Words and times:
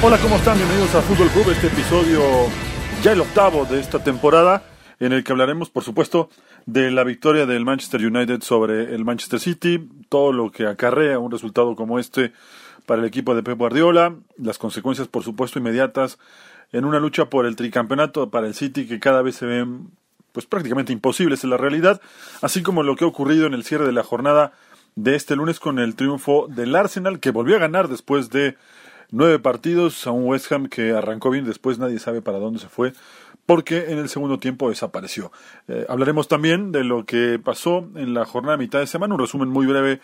Hola, 0.00 0.16
¿cómo 0.18 0.36
están? 0.36 0.56
Bienvenidos 0.56 0.94
a 0.94 1.02
Fútbol 1.02 1.28
Club, 1.30 1.50
este 1.50 1.66
episodio 1.66 2.22
ya 3.02 3.10
el 3.10 3.20
octavo 3.20 3.64
de 3.64 3.80
esta 3.80 3.98
temporada, 3.98 4.62
en 5.00 5.12
el 5.12 5.24
que 5.24 5.32
hablaremos, 5.32 5.70
por 5.70 5.82
supuesto, 5.82 6.30
de 6.66 6.92
la 6.92 7.02
victoria 7.02 7.46
del 7.46 7.64
Manchester 7.64 8.06
United 8.06 8.42
sobre 8.42 8.94
el 8.94 9.04
Manchester 9.04 9.40
City, 9.40 9.88
todo 10.08 10.32
lo 10.32 10.52
que 10.52 10.68
acarrea 10.68 11.18
un 11.18 11.32
resultado 11.32 11.74
como 11.74 11.98
este 11.98 12.32
para 12.86 13.02
el 13.02 13.08
equipo 13.08 13.34
de 13.34 13.42
Pep 13.42 13.58
Guardiola, 13.58 14.14
las 14.36 14.56
consecuencias, 14.56 15.08
por 15.08 15.24
supuesto, 15.24 15.58
inmediatas 15.58 16.20
en 16.70 16.84
una 16.84 17.00
lucha 17.00 17.28
por 17.28 17.44
el 17.44 17.56
tricampeonato 17.56 18.30
para 18.30 18.46
el 18.46 18.54
City 18.54 18.86
que 18.86 19.00
cada 19.00 19.20
vez 19.20 19.34
se 19.34 19.46
ven 19.46 19.90
pues 20.30 20.46
prácticamente 20.46 20.92
imposibles 20.92 21.42
en 21.42 21.50
la 21.50 21.56
realidad, 21.56 22.00
así 22.40 22.62
como 22.62 22.84
lo 22.84 22.94
que 22.94 23.04
ha 23.04 23.08
ocurrido 23.08 23.46
en 23.46 23.54
el 23.54 23.64
cierre 23.64 23.84
de 23.84 23.92
la 23.92 24.04
jornada 24.04 24.52
de 24.94 25.16
este 25.16 25.34
lunes 25.34 25.58
con 25.58 25.80
el 25.80 25.96
triunfo 25.96 26.46
del 26.48 26.76
Arsenal, 26.76 27.18
que 27.18 27.32
volvió 27.32 27.56
a 27.56 27.60
ganar 27.60 27.88
después 27.88 28.30
de 28.30 28.56
nueve 29.10 29.38
partidos 29.38 30.06
a 30.06 30.10
un 30.10 30.24
West 30.24 30.50
Ham 30.52 30.66
que 30.68 30.92
arrancó 30.92 31.30
bien, 31.30 31.44
después 31.44 31.78
nadie 31.78 31.98
sabe 31.98 32.22
para 32.22 32.38
dónde 32.38 32.60
se 32.60 32.68
fue, 32.68 32.92
porque 33.46 33.90
en 33.90 33.98
el 33.98 34.08
segundo 34.08 34.38
tiempo 34.38 34.68
desapareció. 34.68 35.32
Eh, 35.68 35.86
hablaremos 35.88 36.28
también 36.28 36.72
de 36.72 36.84
lo 36.84 37.04
que 37.04 37.38
pasó 37.42 37.88
en 37.94 38.14
la 38.14 38.24
jornada 38.24 38.56
mitad 38.56 38.80
de 38.80 38.86
semana, 38.86 39.14
un 39.14 39.20
resumen 39.20 39.48
muy 39.48 39.66
breve, 39.66 40.00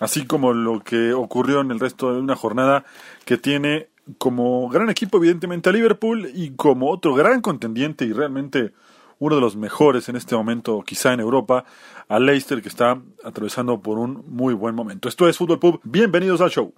así 0.00 0.26
como 0.26 0.52
lo 0.52 0.80
que 0.80 1.12
ocurrió 1.12 1.60
en 1.60 1.70
el 1.70 1.80
resto 1.80 2.14
de 2.14 2.20
una 2.20 2.36
jornada 2.36 2.84
que 3.24 3.36
tiene 3.36 3.88
como 4.16 4.68
gran 4.70 4.88
equipo 4.88 5.18
evidentemente 5.18 5.68
a 5.68 5.72
Liverpool 5.72 6.30
y 6.34 6.52
como 6.52 6.90
otro 6.90 7.14
gran 7.14 7.42
contendiente 7.42 8.06
y 8.06 8.12
realmente 8.12 8.72
uno 9.18 9.34
de 9.34 9.40
los 9.40 9.56
mejores 9.56 10.08
en 10.08 10.16
este 10.16 10.34
momento, 10.36 10.82
quizá 10.86 11.12
en 11.12 11.20
Europa, 11.20 11.64
a 12.08 12.18
Leicester 12.18 12.62
que 12.62 12.68
está 12.68 12.98
atravesando 13.24 13.80
por 13.80 13.98
un 13.98 14.24
muy 14.28 14.54
buen 14.54 14.74
momento. 14.74 15.08
Esto 15.08 15.28
es 15.28 15.36
Fútbol 15.36 15.58
Pub, 15.58 15.80
bienvenidos 15.82 16.40
al 16.40 16.50
show. 16.50 16.72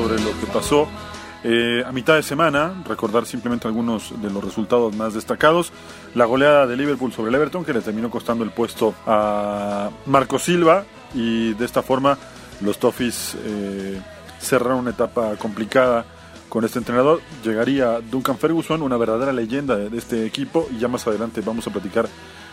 Sobre 0.00 0.22
lo 0.22 0.30
que 0.40 0.46
pasó 0.46 0.88
eh, 1.44 1.82
a 1.86 1.92
mitad 1.92 2.14
de 2.14 2.22
semana. 2.22 2.82
Recordar 2.88 3.26
simplemente 3.26 3.68
algunos 3.68 4.20
de 4.20 4.30
los 4.30 4.42
resultados 4.42 4.94
más 4.96 5.14
destacados. 5.14 5.72
La 6.14 6.24
goleada 6.24 6.66
de 6.66 6.76
Liverpool 6.76 7.12
sobre 7.12 7.28
el 7.28 7.34
Everton, 7.34 7.64
que 7.64 7.74
le 7.74 7.80
terminó 7.80 8.10
costando 8.10 8.42
el 8.44 8.50
puesto 8.50 8.94
a 9.06 9.90
Marco 10.06 10.38
Silva. 10.38 10.84
Y 11.14 11.52
de 11.54 11.64
esta 11.64 11.82
forma, 11.82 12.16
los 12.62 12.78
Toffees 12.78 13.36
eh, 13.44 14.00
cerraron 14.40 14.78
una 14.78 14.90
etapa 14.90 15.36
complicada 15.36 16.04
con 16.48 16.64
este 16.64 16.78
entrenador. 16.78 17.20
Llegaría 17.44 18.00
Duncan 18.00 18.38
Ferguson, 18.38 18.82
una 18.82 18.96
verdadera 18.96 19.32
leyenda 19.32 19.76
de, 19.76 19.96
este 19.96 20.24
equipo. 20.24 20.66
Y 20.74 20.78
ya 20.78 20.88
más 20.88 21.06
adelante 21.06 21.42
vamos 21.44 21.66
a 21.66 21.70
platicar 21.70 22.08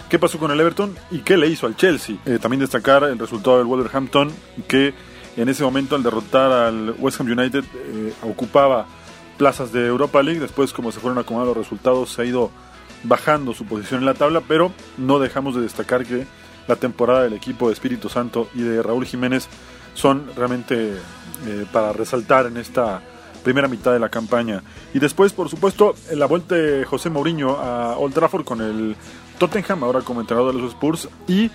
qué 0.09 0.19
pasó 0.19 0.38
con 0.38 0.52
el 0.52 0.59
Everton 0.59 0.96
y 1.12 1.19
qué 1.19 1.38
le 1.38 1.47
hizo 1.47 1.66
al 1.66 1.78
Chelsea. 1.78 2.18
Eh, 2.25 2.40
también 2.41 2.59
destacar 2.59 3.03
el 3.06 3.18
resultado 3.18 3.58
del 3.58 3.68
Wolverhampton, 3.68 4.31
que 4.68 4.94
en 5.37 5.49
ese 5.49 5.63
momento 5.63 5.95
al 5.95 6.03
derrotar 6.03 6.51
al 6.51 6.95
West 6.97 7.21
Ham 7.21 7.27
United 7.27 7.63
eh, 7.63 8.13
ocupaba 8.23 8.87
plazas 9.37 9.71
de 9.71 9.85
Europa 9.85 10.21
League. 10.23 10.39
Después, 10.39 10.73
como 10.73 10.91
se 10.91 10.99
fueron 10.99 11.19
acomodando 11.19 11.53
los 11.53 11.63
resultados, 11.65 12.09
se 12.09 12.23
ha 12.23 12.25
ido 12.25 12.51
bajando 13.03 13.53
su 13.53 13.65
posición 13.65 13.99
en 14.01 14.07
la 14.07 14.15
tabla, 14.15 14.41
pero 14.47 14.71
no 14.97 15.19
dejamos 15.19 15.55
de 15.55 15.61
destacar 15.61 16.05
que 16.05 16.25
la 16.67 16.75
temporada 16.75 17.23
del 17.23 17.33
equipo 17.33 17.67
de 17.67 17.73
Espíritu 17.73 18.09
Santo 18.09 18.49
y 18.53 18.61
de 18.61 18.81
Raúl 18.81 19.05
Jiménez 19.05 19.47
son 19.93 20.25
realmente 20.35 20.93
eh, 21.45 21.65
para 21.71 21.93
resaltar 21.93 22.47
en 22.47 22.57
esta 22.57 23.01
primera 23.43 23.67
mitad 23.67 23.93
de 23.93 23.99
la 23.99 24.09
campaña. 24.09 24.63
Y 24.93 24.99
después, 24.99 25.33
por 25.33 25.49
supuesto, 25.49 25.95
la 26.13 26.25
vuelta 26.25 26.55
de 26.55 26.83
José 26.83 27.09
Mourinho 27.09 27.57
a 27.57 27.97
Old 27.97 28.13
Trafford 28.13 28.43
con 28.43 28.61
el 28.61 28.95
Tottenham, 29.37 29.83
ahora 29.83 30.01
como 30.01 30.19
entrenador 30.19 30.53
de 30.53 30.61
los 30.61 30.71
Spurs, 30.71 31.07
y 31.27 31.49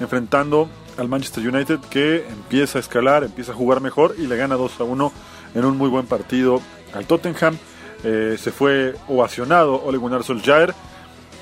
enfrentando 0.00 0.68
al 0.98 1.08
Manchester 1.08 1.46
United 1.46 1.80
que 1.90 2.26
empieza 2.28 2.78
a 2.78 2.80
escalar, 2.80 3.24
empieza 3.24 3.52
a 3.52 3.54
jugar 3.54 3.80
mejor 3.80 4.14
y 4.18 4.26
le 4.26 4.36
gana 4.36 4.56
2 4.56 4.80
a 4.80 4.84
1 4.84 5.12
en 5.54 5.64
un 5.64 5.76
muy 5.76 5.88
buen 5.88 6.06
partido 6.06 6.60
al 6.94 7.06
Tottenham. 7.06 7.56
Eh, 8.04 8.36
se 8.38 8.50
fue 8.50 8.94
ovacionado 9.08 9.82
Ole 9.82 9.98
Gunnar 9.98 10.22
Solskjaer 10.22 10.74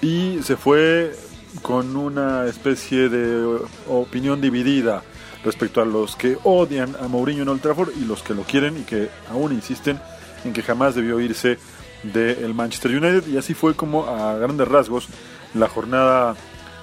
y 0.01 0.39
se 0.43 0.57
fue 0.57 1.15
con 1.63 1.97
una 1.97 2.47
especie 2.47 3.09
de 3.09 3.59
opinión 3.89 4.41
dividida 4.41 5.03
respecto 5.45 5.81
a 5.81 5.85
los 5.85 6.17
que 6.17 6.39
odian 6.43 6.97
a 7.01 7.09
Mourinho 7.09 7.43
en 7.43 7.49
Old 7.49 7.61
Trafford 7.61 7.91
y 7.97 8.05
los 8.05 8.23
que 8.23 8.35
lo 8.35 8.43
quieren 8.43 8.79
y 8.79 8.83
que 8.83 9.09
aún 9.31 9.53
insisten 9.53 10.01
en 10.45 10.53
que 10.53 10.63
jamás 10.63 10.95
debió 10.95 11.21
irse 11.21 11.59
del 12.03 12.55
Manchester 12.55 12.91
United 12.91 13.27
y 13.29 13.37
así 13.37 13.55
fue 13.55 13.75
como 13.75 14.07
a 14.07 14.37
grandes 14.37 14.69
rasgos 14.69 15.09
la 15.55 15.69
jornada 15.69 16.35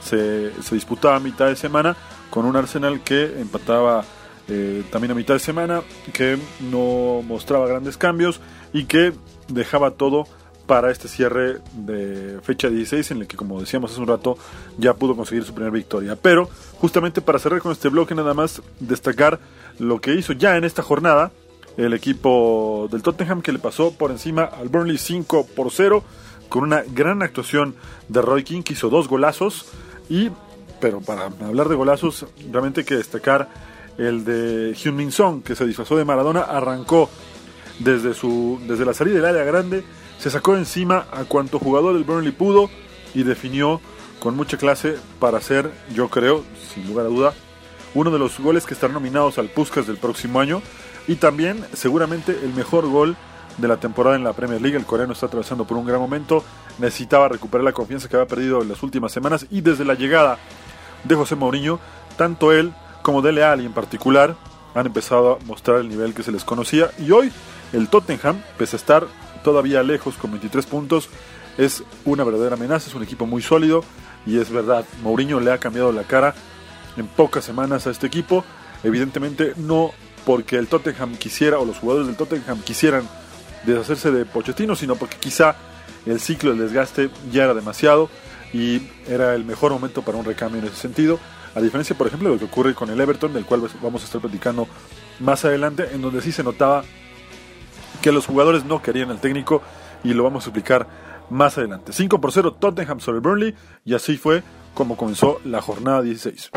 se, 0.04 0.52
se 0.64 0.76
disputaba 0.76 1.18
a 1.18 1.20
mitad 1.20 1.48
de 1.48 1.56
semana 1.56 1.96
con 2.32 2.46
un 2.46 2.56
Arsenal 2.56 3.02
que 3.02 3.40
empataba 3.40 4.04
eh, 4.48 4.84
también 4.90 5.12
a 5.12 5.16
mitad 5.16 5.36
de 5.36 5.40
semana, 5.40 5.84
que 6.14 6.40
no 6.72 7.22
mostraba 7.22 7.68
grandes 7.68 7.98
cambios 7.98 8.42
y 8.74 8.86
que 8.86 9.14
dejaba 9.48 9.92
todo 9.92 10.26
para 10.66 10.90
este 10.90 11.08
cierre 11.08 11.60
de 11.74 12.40
fecha 12.42 12.70
16 12.70 13.12
en 13.12 13.18
el 13.20 13.28
que 13.28 13.36
como 13.36 13.60
decíamos 13.60 13.92
hace 13.92 14.00
un 14.00 14.08
rato 14.08 14.38
ya 14.78 14.94
pudo 14.94 15.16
conseguir 15.16 15.44
su 15.44 15.54
primera 15.54 15.72
victoria. 15.74 16.16
Pero 16.16 16.50
justamente 16.80 17.22
para 17.22 17.40
cerrar 17.40 17.62
con 17.62 17.72
este 17.72 17.90
bloque 17.90 18.16
nada 18.16 18.34
más 18.34 18.62
destacar 18.80 19.40
lo 19.80 20.00
que 20.00 20.16
hizo 20.16 20.34
ya 20.34 20.58
en 20.58 20.64
esta 20.64 20.82
jornada 20.82 21.32
el 21.78 21.94
equipo 21.94 22.88
del 22.92 23.02
Tottenham 23.02 23.42
que 23.42 23.52
le 23.52 23.60
pasó 23.60 23.92
por 23.92 24.12
encima 24.12 24.44
al 24.44 24.70
Burnley 24.70 24.98
5 24.98 25.48
por 25.56 25.72
0 25.72 26.04
con 26.50 26.64
una 26.64 26.84
gran 26.84 27.22
actuación 27.22 27.76
de 28.10 28.22
Roy 28.22 28.44
King 28.44 28.62
que 28.64 28.74
hizo 28.74 28.90
dos 28.90 29.08
golazos 29.08 29.68
y 30.10 30.30
pero 30.82 31.00
para 31.00 31.26
hablar 31.26 31.70
de 31.70 31.76
golazos 31.76 32.26
realmente 32.52 32.82
hay 32.82 32.86
que 32.86 32.96
destacar 32.96 33.48
el 33.98 34.26
de 34.26 34.74
Hyun 34.74 34.96
Min 34.96 35.12
Song 35.12 35.44
que 35.44 35.56
se 35.56 35.66
disfrazó 35.66 35.96
de 35.96 36.04
Maradona 36.04 36.42
arrancó 36.42 37.10
desde 37.80 38.14
su 38.14 38.60
desde 38.68 38.84
la 38.86 38.94
salida 38.94 39.16
del 39.16 39.26
área 39.26 39.44
grande 39.44 39.84
se 40.20 40.30
sacó 40.30 40.58
encima 40.58 41.06
a 41.12 41.24
cuanto 41.24 41.60
jugador 41.60 41.94
del 41.94 42.04
Burnley 42.04 42.32
pudo 42.34 42.70
y 43.14 43.24
definió 43.24 43.80
con 44.20 44.36
mucha 44.36 44.58
clase 44.58 44.98
para 45.20 45.40
ser 45.40 45.72
yo 45.94 46.10
creo 46.10 46.44
sin 46.74 46.88
lugar 46.88 47.06
a 47.06 47.10
duda 47.10 47.34
uno 47.94 48.12
de 48.12 48.20
los 48.20 48.40
goles 48.40 48.66
que 48.66 48.74
están 48.74 48.94
nominados 48.94 49.38
al 49.38 49.50
Puskas 49.50 49.88
del 49.88 49.98
próximo 49.98 50.40
año 50.40 50.62
y 51.08 51.16
también 51.16 51.66
seguramente 51.74 52.38
el 52.44 52.54
mejor 52.54 52.90
gol 52.90 53.16
de 53.58 53.68
la 53.68 53.78
temporada 53.78 54.16
en 54.16 54.24
la 54.24 54.34
Premier 54.34 54.62
League. 54.62 54.78
El 54.78 54.86
coreano 54.86 55.14
está 55.14 55.26
atravesando 55.26 55.66
por 55.66 55.78
un 55.78 55.86
gran 55.86 56.00
momento, 56.00 56.44
necesitaba 56.80 57.28
recuperar 57.28 57.66
la 57.66 57.74
confianza 57.74 58.08
que 58.08 58.16
había 58.16 58.28
perdido 58.28 58.62
en 58.62 58.70
las 58.70 58.82
últimas 58.84 59.12
semanas 59.12 59.46
y 59.50 59.62
desde 59.62 59.86
la 59.86 59.94
llegada 59.94 60.38
de 61.04 61.16
José 61.16 61.36
Mourinho, 61.36 61.80
tanto 62.18 62.52
él 62.52 62.74
como 63.02 63.22
Dele 63.22 63.44
Alli 63.44 63.66
en 63.66 63.74
particular 63.74 64.36
han 64.74 64.86
empezado 64.86 65.34
a 65.34 65.46
mostrar 65.46 65.80
el 65.80 65.90
nivel 65.90 66.14
que 66.14 66.24
se 66.24 66.32
les 66.32 66.44
conocía. 66.44 66.92
Y 67.00 67.12
hoy 67.12 67.32
el 67.74 67.90
Tottenham, 67.90 68.42
pese 68.58 68.76
a 68.76 68.80
estar 68.80 69.08
todavía 69.44 69.84
lejos 69.84 70.16
con 70.16 70.32
23 70.32 70.66
puntos, 70.66 71.10
es 71.58 71.84
una 72.06 72.24
verdadera 72.24 72.56
amenaza, 72.56 72.90
es 72.90 72.96
un 72.96 73.04
equipo 73.04 73.26
muy 73.26 73.42
sólido. 73.42 73.84
Y 74.26 74.38
es 74.38 74.50
verdad, 74.52 74.86
Mourinho 75.02 75.40
le 75.40 75.52
ha 75.52 75.58
cambiado 75.58 75.92
la 75.92 76.04
cara 76.04 76.36
en 76.98 77.08
pocas 77.08 77.44
semanas 77.44 77.88
a 77.88 77.92
este 77.92 78.08
equipo, 78.08 78.44
evidentemente 78.84 79.54
no 79.58 79.92
porque 80.26 80.58
el 80.58 80.68
Tottenham 80.68 81.16
quisiera 81.16 81.58
o 81.58 81.66
los 81.66 81.78
jugadores 81.78 82.08
del 82.08 82.16
Tottenham 82.16 82.62
quisieran 82.62 83.08
deshacerse 83.66 84.12
de 84.12 84.26
Pochettino, 84.26 84.76
sino 84.76 84.96
porque 84.96 85.18
quizá 85.18 85.56
el 86.06 86.20
ciclo 86.20 86.52
del 86.52 86.60
desgaste 86.60 87.10
ya 87.32 87.46
era 87.46 87.54
demasiado 87.54 88.10
y 88.54 88.82
era 89.08 89.34
el 89.36 89.46
mejor 89.46 89.72
momento 89.72 90.02
para 90.02 90.18
un 90.18 90.26
recambio 90.26 90.60
en 90.60 90.68
ese 90.68 90.76
sentido, 90.76 91.20
a 91.56 91.62
diferencia 91.62 91.98
por 91.98 92.08
ejemplo 92.08 92.30
de 92.30 92.36
lo 92.36 92.40
que 92.40 92.46
ocurre 92.46 92.74
con 92.74 92.90
el 92.90 93.00
Everton, 93.00 93.34
del 93.34 93.46
cual 93.46 93.62
vamos 93.82 94.02
a 94.02 94.06
estar 94.06 94.22
platicando 94.22 94.68
más 95.20 95.46
adelante, 95.46 95.90
en 95.94 96.02
donde 96.02 96.22
sí 96.22 96.32
se 96.32 96.44
notaba 96.44 96.84
que 98.02 98.12
los 98.12 98.26
jugadores 98.26 98.66
no 98.66 98.82
querían 98.82 99.12
al 99.12 99.22
técnico 99.22 99.62
y 100.04 100.14
lo 100.14 100.24
vamos 100.24 100.46
a 100.46 100.50
explicar 100.50 100.88
más 101.30 101.58
adelante. 101.58 101.94
5 101.94 102.20
por 102.20 102.32
0 102.32 102.54
Tottenham 102.60 103.00
sobre 103.00 103.20
Burnley 103.20 103.56
y 103.86 103.94
así 103.94 104.18
fue 104.18 104.44
como 104.74 104.98
comenzó 104.98 105.40
la 105.44 105.62
jornada 105.62 106.02
16. 106.02 106.52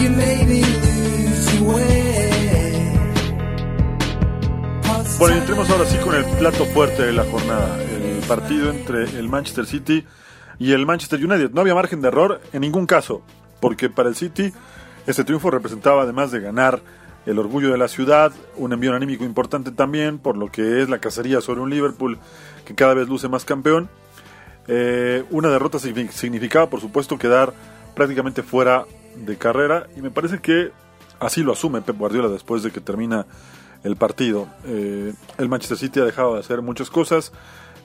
You 0.00 0.10
maybe? 0.10 0.60
Bueno, 5.18 5.36
entremos 5.36 5.68
ahora 5.68 5.84
sí 5.84 5.98
con 5.98 6.14
el 6.14 6.24
plato 6.38 6.64
fuerte 6.64 7.02
de 7.04 7.12
la 7.12 7.24
jornada, 7.24 7.76
el 7.82 8.22
partido 8.26 8.70
entre 8.70 9.04
el 9.18 9.28
Manchester 9.28 9.66
City 9.66 10.06
y 10.58 10.72
el 10.72 10.86
Manchester 10.86 11.22
United. 11.22 11.50
No 11.50 11.60
había 11.60 11.74
margen 11.74 12.00
de 12.00 12.08
error 12.08 12.40
en 12.54 12.62
ningún 12.62 12.86
caso, 12.86 13.20
porque 13.60 13.90
para 13.90 14.08
el 14.08 14.14
City 14.16 14.50
este 15.06 15.24
triunfo 15.24 15.50
representaba 15.50 16.02
además 16.04 16.30
de 16.30 16.40
ganar 16.40 16.80
el 17.26 17.38
orgullo 17.38 17.70
de 17.70 17.76
la 17.76 17.88
ciudad, 17.88 18.32
un 18.56 18.72
envío 18.72 18.94
anímico 18.94 19.24
importante 19.24 19.70
también 19.72 20.18
por 20.18 20.38
lo 20.38 20.50
que 20.50 20.80
es 20.80 20.88
la 20.88 21.00
cacería 21.00 21.42
sobre 21.42 21.60
un 21.60 21.68
Liverpool 21.68 22.18
que 22.64 22.74
cada 22.74 22.94
vez 22.94 23.06
luce 23.08 23.28
más 23.28 23.44
campeón. 23.44 23.90
Eh, 24.68 25.22
una 25.30 25.50
derrota 25.50 25.76
signi- 25.76 26.10
significaba, 26.10 26.70
por 26.70 26.80
supuesto, 26.80 27.18
quedar 27.18 27.52
prácticamente 27.94 28.42
fuera 28.42 28.86
de 29.16 29.36
carrera 29.36 29.86
y 29.96 30.02
me 30.02 30.10
parece 30.10 30.40
que 30.40 30.70
así 31.18 31.42
lo 31.42 31.52
asume 31.52 31.82
Pep 31.82 31.96
Guardiola 31.96 32.28
después 32.28 32.62
de 32.62 32.70
que 32.70 32.80
termina 32.80 33.26
el 33.84 33.96
partido. 33.96 34.48
Eh, 34.64 35.12
el 35.38 35.48
Manchester 35.48 35.78
City 35.78 36.00
ha 36.00 36.04
dejado 36.04 36.34
de 36.34 36.40
hacer 36.40 36.62
muchas 36.62 36.90
cosas 36.90 37.32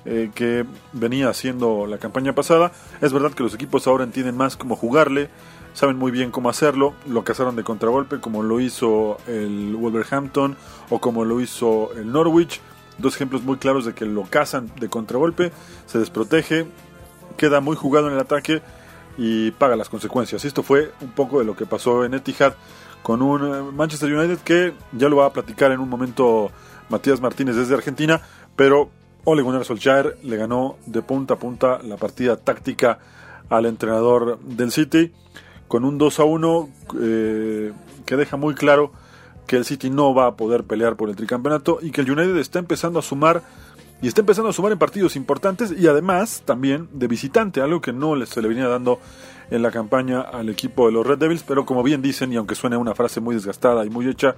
eh, 0.06 0.30
que 0.36 0.66
venía 0.94 1.30
haciendo 1.30 1.88
la 1.88 1.98
campaña 1.98 2.34
pasada. 2.34 2.72
Es 3.02 3.14
verdad 3.14 3.32
que 3.32 3.44
los 3.44 3.54
equipos 3.54 3.88
ahora 3.88 4.04
entienden 4.04 4.38
más 4.38 4.58
cómo 4.58 4.76
jugarle, 4.76 5.30
saben 5.74 5.98
muy 5.98 6.12
bien 6.12 6.32
cómo 6.32 6.50
hacerlo. 6.50 6.94
Lo 7.08 7.24
cazaron 7.24 7.56
de 7.56 7.64
contragolpe 7.64 8.20
como 8.20 8.44
lo 8.44 8.60
hizo 8.60 9.18
el 9.28 9.76
Wolverhampton 9.76 10.58
o 10.90 11.00
como 11.00 11.26
lo 11.26 11.40
hizo 11.42 11.92
el 11.96 12.12
Norwich. 12.12 12.62
Dos 12.98 13.16
ejemplos 13.16 13.44
muy 13.44 13.58
claros 13.58 13.84
de 13.86 13.94
que 13.94 14.06
lo 14.06 14.24
cazan 14.24 14.72
de 14.80 14.88
contragolpe, 14.90 15.52
se 15.86 16.00
desprotege, 16.00 16.66
queda 17.36 17.60
muy 17.60 17.76
jugado 17.76 18.08
en 18.08 18.14
el 18.14 18.20
ataque 18.20 18.62
y 19.18 19.52
paga 19.52 19.76
las 19.76 19.90
consecuencias. 19.90 20.46
Esto 20.46 20.64
fue 20.64 20.92
un 21.02 21.12
poco 21.12 21.40
de 21.40 21.46
lo 21.46 21.56
que 21.56 21.66
pasó 21.66 22.06
en 22.06 22.14
Etihad 22.14 22.54
con 23.02 23.22
un 23.22 23.54
eh, 23.54 23.72
Manchester 23.72 24.14
United 24.14 24.40
que 24.40 24.74
ya 24.92 25.10
lo 25.10 25.18
va 25.18 25.28
a 25.28 25.34
platicar 25.34 25.72
en 25.72 25.80
un 25.80 25.90
momento 25.90 26.52
Matías 26.90 27.22
Martínez 27.22 27.56
desde 27.56 27.76
Argentina, 27.76 28.22
pero 28.56 28.90
Ole 29.24 29.42
Gunnar 29.42 29.66
Solskjaer 29.66 30.18
le 30.24 30.38
ganó 30.38 30.78
de 30.86 31.02
punta 31.02 31.36
a 31.36 31.38
punta 31.38 31.80
la 31.84 31.98
partida 31.98 32.38
táctica 32.38 33.00
al 33.50 33.66
entrenador 33.66 34.40
del 34.40 34.72
City 34.72 35.12
con 35.68 35.86
un 35.86 35.98
2 35.98 36.20
a 36.20 36.24
1 36.24 36.70
eh, 37.02 37.74
que 38.06 38.16
deja 38.16 38.38
muy 38.38 38.56
claro 38.56 38.92
que 39.48 39.56
el 39.56 39.66
City 39.66 39.90
no 39.90 40.14
va 40.14 40.28
a 40.28 40.36
poder 40.36 40.64
pelear 40.64 40.96
por 40.96 41.10
el 41.10 41.16
tricampeonato 41.16 41.80
y 41.82 41.92
que 41.92 42.02
el 42.02 42.12
United 42.12 42.38
está 42.38 42.60
empezando 42.60 43.00
a 43.00 43.02
sumar 43.02 43.44
y 44.06 44.08
está 44.08 44.22
empezando 44.22 44.52
a 44.52 44.54
sumar 44.54 44.72
en 44.72 44.78
partidos 44.78 45.16
importantes 45.16 45.74
y 45.76 45.88
además 45.88 46.44
también 46.46 46.88
de 46.94 47.08
visitante, 47.08 47.60
algo 47.60 47.82
que 47.82 47.92
no 47.92 48.24
se 48.28 48.40
le 48.40 48.48
venía 48.48 48.68
dando 48.68 49.00
en 49.50 49.64
la 49.64 49.72
campaña 49.72 50.22
al 50.22 50.48
equipo 50.50 50.86
de 50.86 50.92
los 50.92 51.08
Red 51.08 51.18
Devils, 51.18 51.42
pero 51.42 51.66
como 51.66 51.82
bien 51.82 52.04
dicen 52.04 52.32
y 52.32 52.36
aunque 52.36 52.54
suene 52.54 52.78
una 52.78 52.94
frase 52.94 53.20
muy 53.20 53.34
desgastada 53.34 53.84
y 53.84 53.90
muy 53.90 54.08
hecha, 54.08 54.36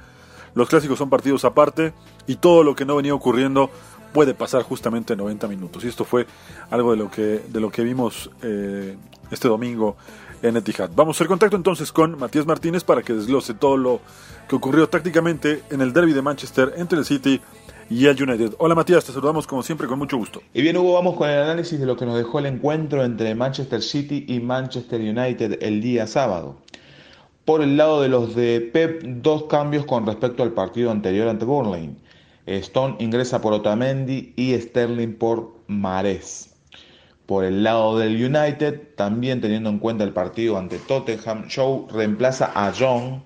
los 0.56 0.70
clásicos 0.70 0.98
son 0.98 1.10
partidos 1.10 1.44
aparte 1.44 1.92
y 2.28 2.38
todo 2.38 2.64
lo 2.64 2.78
que 2.78 2.86
no 2.86 2.96
venía 2.96 3.14
ocurriendo 3.14 3.70
puede 4.14 4.34
pasar 4.34 4.64
justamente 4.64 5.12
en 5.12 5.20
90 5.20 5.50
minutos. 5.50 5.84
Y 5.84 5.90
esto 5.90 6.06
fue 6.06 6.28
algo 6.70 6.92
de 6.92 6.98
lo 7.00 7.12
que, 7.12 7.44
de 7.50 7.60
lo 7.60 7.70
que 7.70 7.84
vimos 7.84 8.32
eh, 8.44 8.96
este 9.32 9.50
domingo 9.50 9.98
en 10.44 10.56
Etihad. 10.56 10.92
Vamos 10.96 11.16
a 11.16 11.18
hacer 11.18 11.28
contacto 11.28 11.58
entonces 11.58 11.92
con 11.92 12.18
Matías 12.18 12.46
Martínez 12.46 12.86
para 12.86 13.04
que 13.04 13.12
desglose 13.12 13.54
todo 13.54 13.76
lo 13.76 14.00
que 14.48 14.56
ocurrió 14.56 14.88
tácticamente 14.88 15.64
en 15.72 15.82
el 15.82 15.92
derby 15.92 16.14
de 16.14 16.22
Manchester 16.22 16.74
entre 16.78 17.00
el 17.00 17.04
City 17.04 17.42
y 17.90 18.06
el 18.06 18.22
United. 18.22 18.54
Hola 18.58 18.76
Matías, 18.76 19.06
te 19.06 19.12
saludamos 19.12 19.48
como 19.48 19.64
siempre 19.64 19.88
con 19.88 20.00
mucho 20.00 20.18
gusto. 20.18 20.42
Y 20.54 20.62
bien, 20.62 20.78
Hugo, 20.78 20.94
vamos 20.94 21.16
con 21.16 21.30
el 21.30 21.40
análisis 21.40 21.80
de 21.80 21.86
lo 21.86 21.96
que 21.96 22.06
nos 22.06 22.18
dejó 22.18 22.40
el 22.40 22.48
encuentro 22.48 23.04
entre 23.04 23.36
Manchester 23.36 23.82
City 23.82 24.26
y 24.28 24.40
Manchester 24.40 25.00
United 25.00 25.62
el 25.62 25.82
día 25.82 26.08
sábado. 26.08 26.58
Por 27.46 27.62
el 27.62 27.78
lado 27.78 28.02
de 28.02 28.10
los 28.10 28.36
de 28.36 28.60
Pep, 28.60 29.04
dos 29.04 29.46
cambios 29.46 29.86
con 29.86 30.06
respecto 30.06 30.44
al 30.44 30.52
partido 30.52 30.92
anterior 30.92 31.30
ante 31.30 31.46
Burnley. 31.46 31.96
Stone 32.46 32.96
ingresa 33.00 33.42
por 33.42 33.54
Otamendi 33.54 34.34
y 34.36 34.54
Sterling 34.60 35.14
por 35.14 35.54
Mares. 35.68 36.56
Por 37.26 37.44
el 37.44 37.64
lado 37.64 37.98
del 37.98 38.16
United, 38.16 38.96
también 38.96 39.42
teniendo 39.42 39.70
en 39.70 39.80
cuenta 39.80 40.06
el 40.06 40.14
partido 40.14 40.58
ante 40.58 40.78
Tottenham, 40.78 41.48
Shaw 41.48 41.88
reemplaza 41.92 42.52
a 42.56 42.74
John 42.78 43.24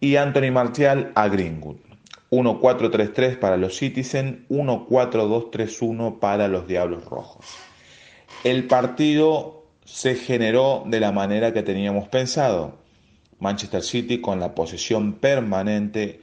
y 0.00 0.16
Anthony 0.16 0.50
Martial 0.52 1.12
a 1.14 1.28
Greenwood. 1.28 1.87
1-4-3-3 2.30 3.38
para 3.38 3.56
los 3.56 3.76
Citizen, 3.76 4.46
1-4-2-3-1 4.50 6.18
para 6.18 6.48
los 6.48 6.66
Diablos 6.66 7.04
Rojos. 7.04 7.46
El 8.44 8.66
partido 8.66 9.64
se 9.84 10.14
generó 10.14 10.84
de 10.86 11.00
la 11.00 11.12
manera 11.12 11.52
que 11.52 11.62
teníamos 11.62 12.08
pensado. 12.08 12.78
Manchester 13.38 13.82
City 13.82 14.20
con 14.20 14.40
la 14.40 14.54
posesión 14.54 15.14
permanente 15.14 16.20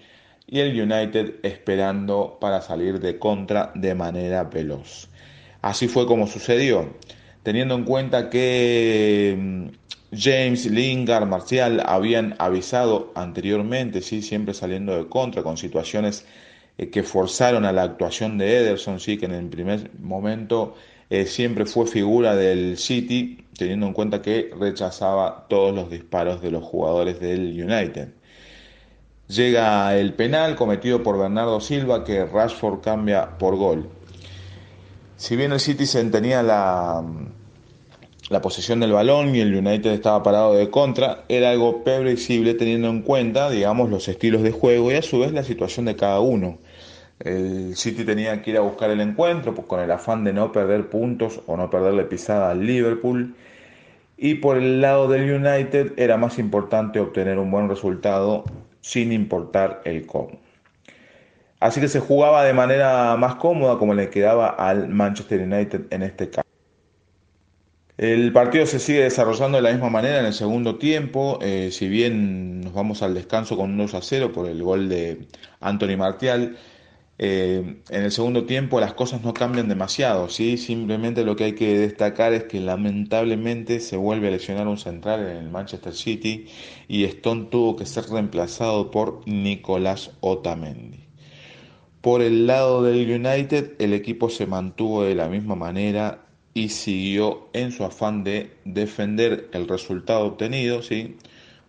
y 0.48 0.60
el 0.60 0.80
United 0.80 1.36
esperando 1.44 2.38
para 2.40 2.62
salir 2.62 3.00
de 3.00 3.18
contra 3.18 3.72
de 3.74 3.96
manera 3.96 4.44
veloz. 4.44 5.10
Así 5.62 5.88
fue 5.88 6.06
como 6.06 6.28
sucedió, 6.28 6.94
teniendo 7.42 7.74
en 7.74 7.84
cuenta 7.84 8.30
que 8.30 9.36
mm, 9.38 9.85
James, 10.18 10.66
Lingard, 10.66 11.28
Marcial 11.28 11.82
habían 11.86 12.36
avisado 12.40 13.12
anteriormente, 13.16 14.02
sí, 14.02 14.22
siempre 14.22 14.54
saliendo 14.54 14.96
de 14.96 15.08
contra 15.08 15.44
con 15.44 15.58
situaciones 15.58 16.26
eh, 16.78 16.90
que 16.90 17.04
forzaron 17.04 17.66
a 17.66 17.72
la 17.72 17.84
actuación 17.84 18.38
de 18.38 18.58
Ederson, 18.58 19.00
sí, 19.00 19.18
que 19.18 19.26
en 19.26 19.34
el 19.34 19.48
primer 19.48 19.92
momento 20.00 20.76
eh, 21.10 21.26
siempre 21.26 21.66
fue 21.66 21.88
figura 21.88 22.36
del 22.36 22.78
City, 22.78 23.46
teniendo 23.58 23.88
en 23.88 23.94
cuenta 23.94 24.22
que 24.22 24.52
rechazaba 24.60 25.46
todos 25.48 25.74
los 25.74 25.90
disparos 25.90 26.42
de 26.42 26.52
los 26.52 26.64
jugadores 26.64 27.20
del 27.20 27.52
United. 27.52 28.10
Llega 29.28 29.98
el 29.98 30.14
penal 30.14 30.56
cometido 30.56 31.02
por 31.02 31.18
Bernardo 31.18 31.60
Silva 31.60 32.04
que 32.04 32.26
Rashford 32.26 32.82
cambia 32.82 33.38
por 33.38 33.56
gol. 33.56 33.90
Si 35.18 35.36
bien 35.36 35.52
el 35.52 35.60
Citizen 35.60 36.12
tenía 36.12 36.44
la, 36.44 37.04
la 38.30 38.42
posesión 38.42 38.80
del 38.80 38.92
balón 38.92 39.36
y 39.36 39.40
el 39.40 39.56
United 39.56 39.92
estaba 39.92 40.24
parado 40.24 40.56
de 40.56 40.70
contra, 40.70 41.24
era 41.30 41.52
algo 41.52 41.84
previsible 41.84 42.56
teniendo 42.56 42.90
en 42.90 43.02
cuenta, 43.02 43.50
digamos, 43.50 43.90
los 43.90 44.08
estilos 44.08 44.42
de 44.42 44.52
juego 44.52 44.92
y 44.92 44.96
a 44.96 45.02
su 45.02 45.20
vez 45.20 45.32
la 45.32 45.44
situación 45.44 45.86
de 45.86 45.96
cada 45.96 46.20
uno. 46.20 46.58
El 47.20 47.76
City 47.78 48.04
tenía 48.04 48.42
que 48.42 48.52
ir 48.52 48.58
a 48.58 48.62
buscar 48.62 48.90
el 48.90 49.00
encuentro 49.00 49.54
con 49.56 49.80
el 49.80 49.92
afán 49.92 50.24
de 50.24 50.34
no 50.34 50.52
perder 50.52 50.90
puntos 50.90 51.40
o 51.46 51.56
no 51.56 51.70
perderle 51.70 52.04
pisada 52.04 52.52
al 52.52 52.66
Liverpool. 52.66 53.36
Y 54.18 54.36
por 54.36 54.58
el 54.58 54.82
lado 54.82 55.08
del 55.08 55.32
United 55.32 55.94
era 55.98 56.18
más 56.18 56.40
importante 56.40 57.00
obtener 57.00 57.38
un 57.38 57.52
buen 57.52 57.70
resultado 57.70 58.44
sin 58.82 59.12
importar 59.12 59.82
el 59.86 60.06
cómo. 60.06 60.40
Así 61.60 61.80
que 61.80 61.88
se 61.88 62.00
jugaba 62.00 62.44
de 62.44 62.54
manera 62.54 63.16
más 63.18 63.36
cómoda 63.36 63.78
como 63.78 63.94
le 63.94 64.10
quedaba 64.10 64.50
al 64.50 64.90
Manchester 64.90 65.42
United 65.42 65.86
en 65.92 66.04
este 66.04 66.30
caso. 66.30 66.45
El 67.98 68.34
partido 68.34 68.66
se 68.66 68.80
sigue 68.80 69.04
desarrollando 69.04 69.58
de 69.58 69.62
la 69.62 69.72
misma 69.72 69.90
manera 69.90 70.20
en 70.20 70.26
el 70.26 70.34
segundo 70.34 70.78
tiempo, 70.78 71.40
eh, 71.42 71.70
si 71.72 71.88
bien 71.88 72.60
nos 72.60 72.74
vamos 72.74 73.02
al 73.02 73.14
descanso 73.14 73.56
con 73.56 73.72
un 73.72 73.78
2 73.78 73.94
a 73.94 74.02
0 74.02 74.34
por 74.34 74.50
el 74.50 74.62
gol 74.62 74.90
de 74.90 75.28
Anthony 75.62 75.96
Martial, 75.98 76.58
eh, 77.18 77.82
en 77.90 78.04
el 78.04 78.12
segundo 78.12 78.46
tiempo 78.46 78.82
las 78.82 78.94
cosas 78.94 79.24
no 79.24 79.34
cambian 79.34 79.70
demasiado, 79.70 80.28
¿sí? 80.28 80.58
simplemente 80.58 81.24
lo 81.24 81.38
que 81.38 81.46
hay 81.46 81.56
que 81.56 81.80
destacar 81.80 82.34
es 82.34 82.44
que 82.44 82.60
lamentablemente 82.60 83.80
se 83.80 83.96
vuelve 83.96 84.28
a 84.28 84.32
lesionar 84.32 84.68
un 84.68 84.78
central 84.78 85.22
en 85.22 85.38
el 85.38 85.50
Manchester 85.50 85.94
City 85.94 86.48
y 86.90 87.06
Stone 87.06 87.46
tuvo 87.50 87.78
que 87.78 87.86
ser 87.86 88.10
reemplazado 88.10 88.92
por 88.92 89.26
Nicolás 89.26 90.12
Otamendi. 90.20 91.06
Por 92.02 92.22
el 92.22 92.46
lado 92.46 92.84
del 92.84 93.10
United, 93.10 93.76
el 93.80 93.94
equipo 93.94 94.30
se 94.30 94.46
mantuvo 94.46 95.04
de 95.04 95.16
la 95.16 95.30
misma 95.30 95.56
manera 95.56 96.25
y 96.56 96.70
siguió 96.70 97.50
en 97.52 97.74
su 97.74 97.84
afán 97.84 98.24
de 98.24 98.50
defender 98.64 99.50
el 99.52 99.68
resultado 99.68 100.26
obtenido, 100.26 100.82
¿sí? 100.82 101.18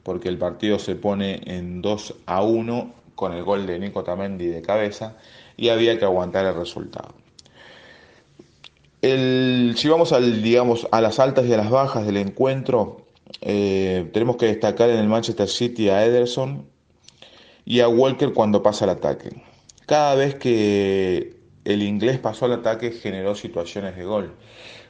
porque 0.04 0.28
el 0.28 0.38
partido 0.38 0.78
se 0.78 0.94
pone 0.94 1.40
en 1.44 1.82
2 1.82 2.14
a 2.26 2.42
1 2.42 2.94
con 3.16 3.32
el 3.32 3.42
gol 3.42 3.66
de 3.66 3.80
Nico 3.80 4.04
Tamendi 4.04 4.46
de 4.46 4.62
cabeza 4.62 5.16
y 5.56 5.70
había 5.70 5.98
que 5.98 6.04
aguantar 6.04 6.46
el 6.46 6.54
resultado. 6.54 7.12
El, 9.02 9.74
si 9.76 9.88
vamos 9.88 10.12
al, 10.12 10.40
digamos, 10.40 10.86
a 10.92 11.00
las 11.00 11.18
altas 11.18 11.46
y 11.46 11.52
a 11.52 11.56
las 11.56 11.70
bajas 11.70 12.06
del 12.06 12.18
encuentro, 12.18 13.06
eh, 13.40 14.08
tenemos 14.12 14.36
que 14.36 14.46
destacar 14.46 14.88
en 14.90 14.98
el 14.98 15.08
Manchester 15.08 15.48
City 15.48 15.88
a 15.88 16.06
Ederson 16.06 16.64
y 17.64 17.80
a 17.80 17.88
Walker 17.88 18.32
cuando 18.32 18.62
pasa 18.62 18.84
el 18.84 18.92
ataque. 18.92 19.42
Cada 19.86 20.14
vez 20.14 20.36
que 20.36 21.34
el 21.64 21.82
inglés 21.82 22.20
pasó 22.20 22.44
al 22.44 22.52
ataque 22.52 22.92
generó 22.92 23.34
situaciones 23.34 23.96
de 23.96 24.04
gol 24.04 24.36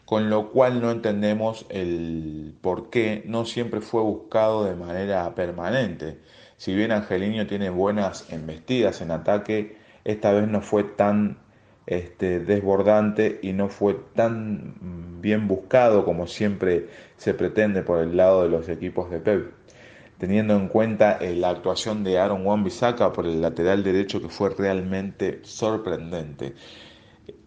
con 0.06 0.30
lo 0.30 0.50
cual 0.50 0.80
no 0.80 0.92
entendemos 0.92 1.66
el 1.68 2.54
por 2.62 2.90
qué 2.90 3.24
no 3.26 3.44
siempre 3.44 3.80
fue 3.80 4.00
buscado 4.02 4.64
de 4.64 4.76
manera 4.76 5.34
permanente. 5.34 6.18
Si 6.56 6.74
bien 6.74 6.92
Angelino 6.92 7.46
tiene 7.46 7.70
buenas 7.70 8.32
embestidas 8.32 9.00
en 9.00 9.10
ataque, 9.10 9.76
esta 10.04 10.32
vez 10.32 10.46
no 10.48 10.62
fue 10.62 10.84
tan 10.84 11.38
este, 11.86 12.38
desbordante 12.38 13.40
y 13.42 13.52
no 13.52 13.68
fue 13.68 13.98
tan 14.14 15.20
bien 15.20 15.48
buscado 15.48 16.04
como 16.04 16.28
siempre 16.28 16.88
se 17.16 17.34
pretende 17.34 17.82
por 17.82 17.98
el 17.98 18.16
lado 18.16 18.44
de 18.44 18.48
los 18.48 18.68
equipos 18.68 19.10
de 19.10 19.18
Pep. 19.18 19.52
Teniendo 20.18 20.54
en 20.54 20.68
cuenta 20.68 21.18
eh, 21.20 21.34
la 21.34 21.50
actuación 21.50 22.04
de 22.04 22.20
Aaron 22.20 22.46
Wan-Bissaka 22.46 23.12
por 23.12 23.26
el 23.26 23.42
lateral 23.42 23.82
derecho 23.82 24.22
que 24.22 24.28
fue 24.28 24.50
realmente 24.50 25.40
sorprendente 25.42 26.54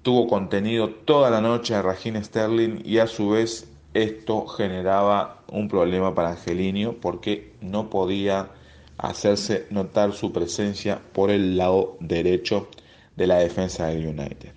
tuvo 0.01 0.27
contenido 0.27 0.89
toda 0.89 1.29
la 1.29 1.41
noche 1.41 1.75
a 1.75 1.81
Rajin 1.81 2.23
Sterling 2.23 2.81
y 2.85 2.99
a 2.99 3.07
su 3.07 3.29
vez 3.29 3.69
esto 3.93 4.45
generaba 4.47 5.41
un 5.51 5.67
problema 5.67 6.13
para 6.13 6.31
Angelino 6.31 6.93
porque 6.93 7.53
no 7.61 7.89
podía 7.89 8.51
hacerse 8.97 9.65
notar 9.69 10.13
su 10.13 10.31
presencia 10.31 11.01
por 11.13 11.31
el 11.31 11.57
lado 11.57 11.97
derecho 11.99 12.67
de 13.15 13.27
la 13.27 13.39
defensa 13.39 13.87
del 13.87 14.07
United. 14.07 14.51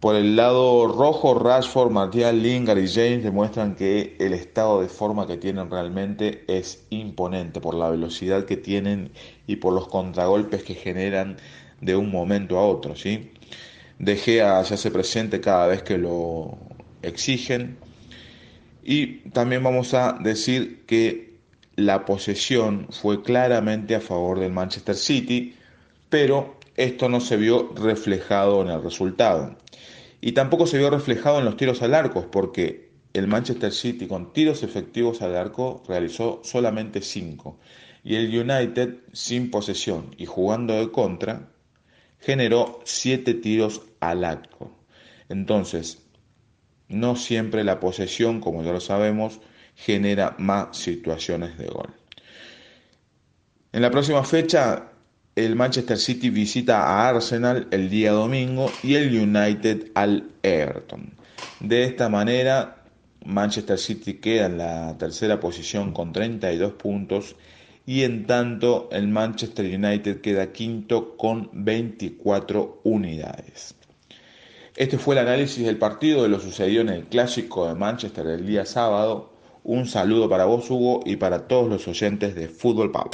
Por 0.00 0.16
el 0.16 0.34
lado 0.34 0.88
rojo, 0.88 1.34
Rashford, 1.34 1.92
Martial, 1.92 2.42
Lingard 2.42 2.78
y 2.78 2.88
James 2.88 3.22
demuestran 3.22 3.76
que 3.76 4.16
el 4.18 4.32
estado 4.32 4.80
de 4.80 4.88
forma 4.88 5.28
que 5.28 5.36
tienen 5.36 5.70
realmente 5.70 6.44
es 6.48 6.84
imponente 6.90 7.60
por 7.60 7.74
la 7.74 7.88
velocidad 7.88 8.44
que 8.44 8.56
tienen 8.56 9.12
y 9.46 9.56
por 9.56 9.72
los 9.72 9.86
contragolpes 9.86 10.64
que 10.64 10.74
generan 10.74 11.36
de 11.80 11.94
un 11.94 12.10
momento 12.10 12.58
a 12.58 12.66
otro, 12.66 12.96
¿sí? 12.96 13.30
De 14.02 14.16
Gea 14.16 14.64
se 14.64 14.74
hace 14.74 14.90
presente 14.90 15.40
cada 15.40 15.68
vez 15.68 15.84
que 15.84 15.96
lo 15.96 16.58
exigen. 17.02 17.78
Y 18.82 19.18
también 19.30 19.62
vamos 19.62 19.94
a 19.94 20.14
decir 20.14 20.84
que 20.86 21.36
la 21.76 22.04
posesión 22.04 22.88
fue 22.90 23.22
claramente 23.22 23.94
a 23.94 24.00
favor 24.00 24.40
del 24.40 24.50
Manchester 24.50 24.96
City, 24.96 25.54
pero 26.08 26.56
esto 26.76 27.08
no 27.08 27.20
se 27.20 27.36
vio 27.36 27.72
reflejado 27.76 28.62
en 28.62 28.70
el 28.70 28.82
resultado. 28.82 29.54
Y 30.20 30.32
tampoco 30.32 30.66
se 30.66 30.78
vio 30.78 30.90
reflejado 30.90 31.38
en 31.38 31.44
los 31.44 31.56
tiros 31.56 31.80
al 31.80 31.94
arco, 31.94 32.28
porque 32.28 32.90
el 33.12 33.28
Manchester 33.28 33.70
City 33.70 34.08
con 34.08 34.32
tiros 34.32 34.64
efectivos 34.64 35.22
al 35.22 35.36
arco 35.36 35.84
realizó 35.86 36.40
solamente 36.42 37.02
5. 37.02 37.56
Y 38.02 38.16
el 38.16 38.36
United 38.36 38.96
sin 39.12 39.48
posesión 39.48 40.12
y 40.18 40.26
jugando 40.26 40.74
de 40.74 40.90
contra 40.90 41.51
generó 42.22 42.80
7 42.84 43.34
tiros 43.34 43.82
al 44.00 44.24
arco. 44.24 44.72
Entonces, 45.28 46.02
no 46.88 47.16
siempre 47.16 47.64
la 47.64 47.80
posesión, 47.80 48.40
como 48.40 48.62
ya 48.62 48.72
lo 48.72 48.80
sabemos, 48.80 49.40
genera 49.74 50.36
más 50.38 50.76
situaciones 50.76 51.58
de 51.58 51.66
gol. 51.66 51.94
En 53.72 53.82
la 53.82 53.90
próxima 53.90 54.22
fecha, 54.22 54.90
el 55.34 55.56
Manchester 55.56 55.96
City 55.96 56.28
visita 56.28 56.82
a 56.82 57.08
Arsenal 57.08 57.66
el 57.70 57.88
día 57.88 58.12
domingo 58.12 58.70
y 58.82 58.94
el 58.94 59.18
United 59.18 59.90
al 59.94 60.30
Everton. 60.42 61.14
De 61.60 61.84
esta 61.84 62.08
manera, 62.10 62.84
Manchester 63.24 63.78
City 63.78 64.14
queda 64.14 64.46
en 64.46 64.58
la 64.58 64.96
tercera 64.98 65.40
posición 65.40 65.92
con 65.92 66.12
32 66.12 66.74
puntos 66.74 67.36
y 67.86 68.02
en 68.02 68.26
tanto 68.26 68.88
el 68.92 69.08
Manchester 69.08 69.66
United 69.66 70.20
queda 70.20 70.52
quinto 70.52 71.16
con 71.16 71.50
24 71.52 72.80
unidades. 72.84 73.74
Este 74.76 74.98
fue 74.98 75.14
el 75.14 75.26
análisis 75.26 75.64
del 75.64 75.76
partido 75.76 76.22
de 76.22 76.28
lo 76.28 76.40
sucedido 76.40 76.80
en 76.80 76.88
el 76.88 77.04
clásico 77.04 77.68
de 77.68 77.74
Manchester 77.74 78.26
el 78.26 78.46
día 78.46 78.64
sábado. 78.64 79.32
Un 79.64 79.86
saludo 79.86 80.28
para 80.28 80.46
vos, 80.46 80.70
Hugo, 80.70 81.02
y 81.04 81.16
para 81.16 81.46
todos 81.46 81.68
los 81.68 81.86
oyentes 81.86 82.34
de 82.34 82.48
Fútbol 82.48 82.90
Pau. 82.90 83.10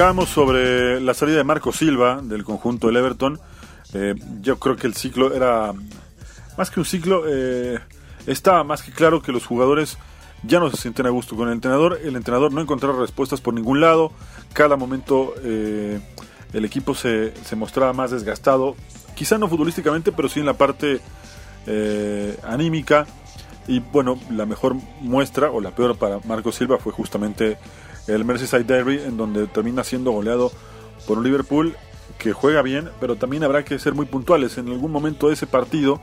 Platicábamos 0.00 0.30
sobre 0.30 0.98
la 0.98 1.12
salida 1.12 1.36
de 1.36 1.44
Marco 1.44 1.72
Silva 1.72 2.20
del 2.22 2.42
conjunto 2.42 2.86
del 2.86 2.96
Everton. 2.96 3.38
Eh, 3.92 4.14
yo 4.40 4.58
creo 4.58 4.74
que 4.74 4.86
el 4.86 4.94
ciclo 4.94 5.34
era 5.34 5.74
más 6.56 6.70
que 6.70 6.80
un 6.80 6.86
ciclo, 6.86 7.24
eh, 7.28 7.78
estaba 8.26 8.64
más 8.64 8.82
que 8.82 8.92
claro 8.92 9.20
que 9.20 9.30
los 9.30 9.44
jugadores 9.44 9.98
ya 10.42 10.58
no 10.58 10.70
se 10.70 10.78
sienten 10.78 11.04
a 11.04 11.10
gusto 11.10 11.36
con 11.36 11.48
el 11.48 11.52
entrenador. 11.52 12.00
El 12.02 12.16
entrenador 12.16 12.50
no 12.50 12.62
encontraba 12.62 12.98
respuestas 12.98 13.42
por 13.42 13.52
ningún 13.52 13.82
lado. 13.82 14.10
Cada 14.54 14.76
momento 14.76 15.34
eh, 15.42 16.00
el 16.54 16.64
equipo 16.64 16.94
se, 16.94 17.34
se 17.44 17.54
mostraba 17.54 17.92
más 17.92 18.10
desgastado. 18.10 18.76
Quizá 19.14 19.36
no 19.36 19.48
futbolísticamente, 19.48 20.12
pero 20.12 20.30
sí 20.30 20.40
en 20.40 20.46
la 20.46 20.54
parte 20.54 21.02
anímica. 22.42 23.06
Y 23.68 23.80
bueno, 23.80 24.18
la 24.30 24.46
mejor 24.46 24.76
muestra, 25.02 25.50
o 25.50 25.60
la 25.60 25.72
peor 25.72 25.98
para 25.98 26.20
Marco 26.24 26.52
Silva, 26.52 26.78
fue 26.78 26.90
justamente 26.90 27.58
el 28.14 28.24
Merseyside 28.24 28.64
Derby, 28.64 28.98
en 28.98 29.16
donde 29.16 29.46
termina 29.46 29.84
siendo 29.84 30.10
goleado 30.10 30.52
por 31.06 31.18
un 31.18 31.24
Liverpool 31.24 31.76
que 32.18 32.32
juega 32.32 32.62
bien, 32.62 32.90
pero 33.00 33.16
también 33.16 33.44
habrá 33.44 33.64
que 33.64 33.78
ser 33.78 33.94
muy 33.94 34.06
puntuales. 34.06 34.58
En 34.58 34.68
algún 34.68 34.92
momento 34.92 35.28
de 35.28 35.34
ese 35.34 35.46
partido, 35.46 36.00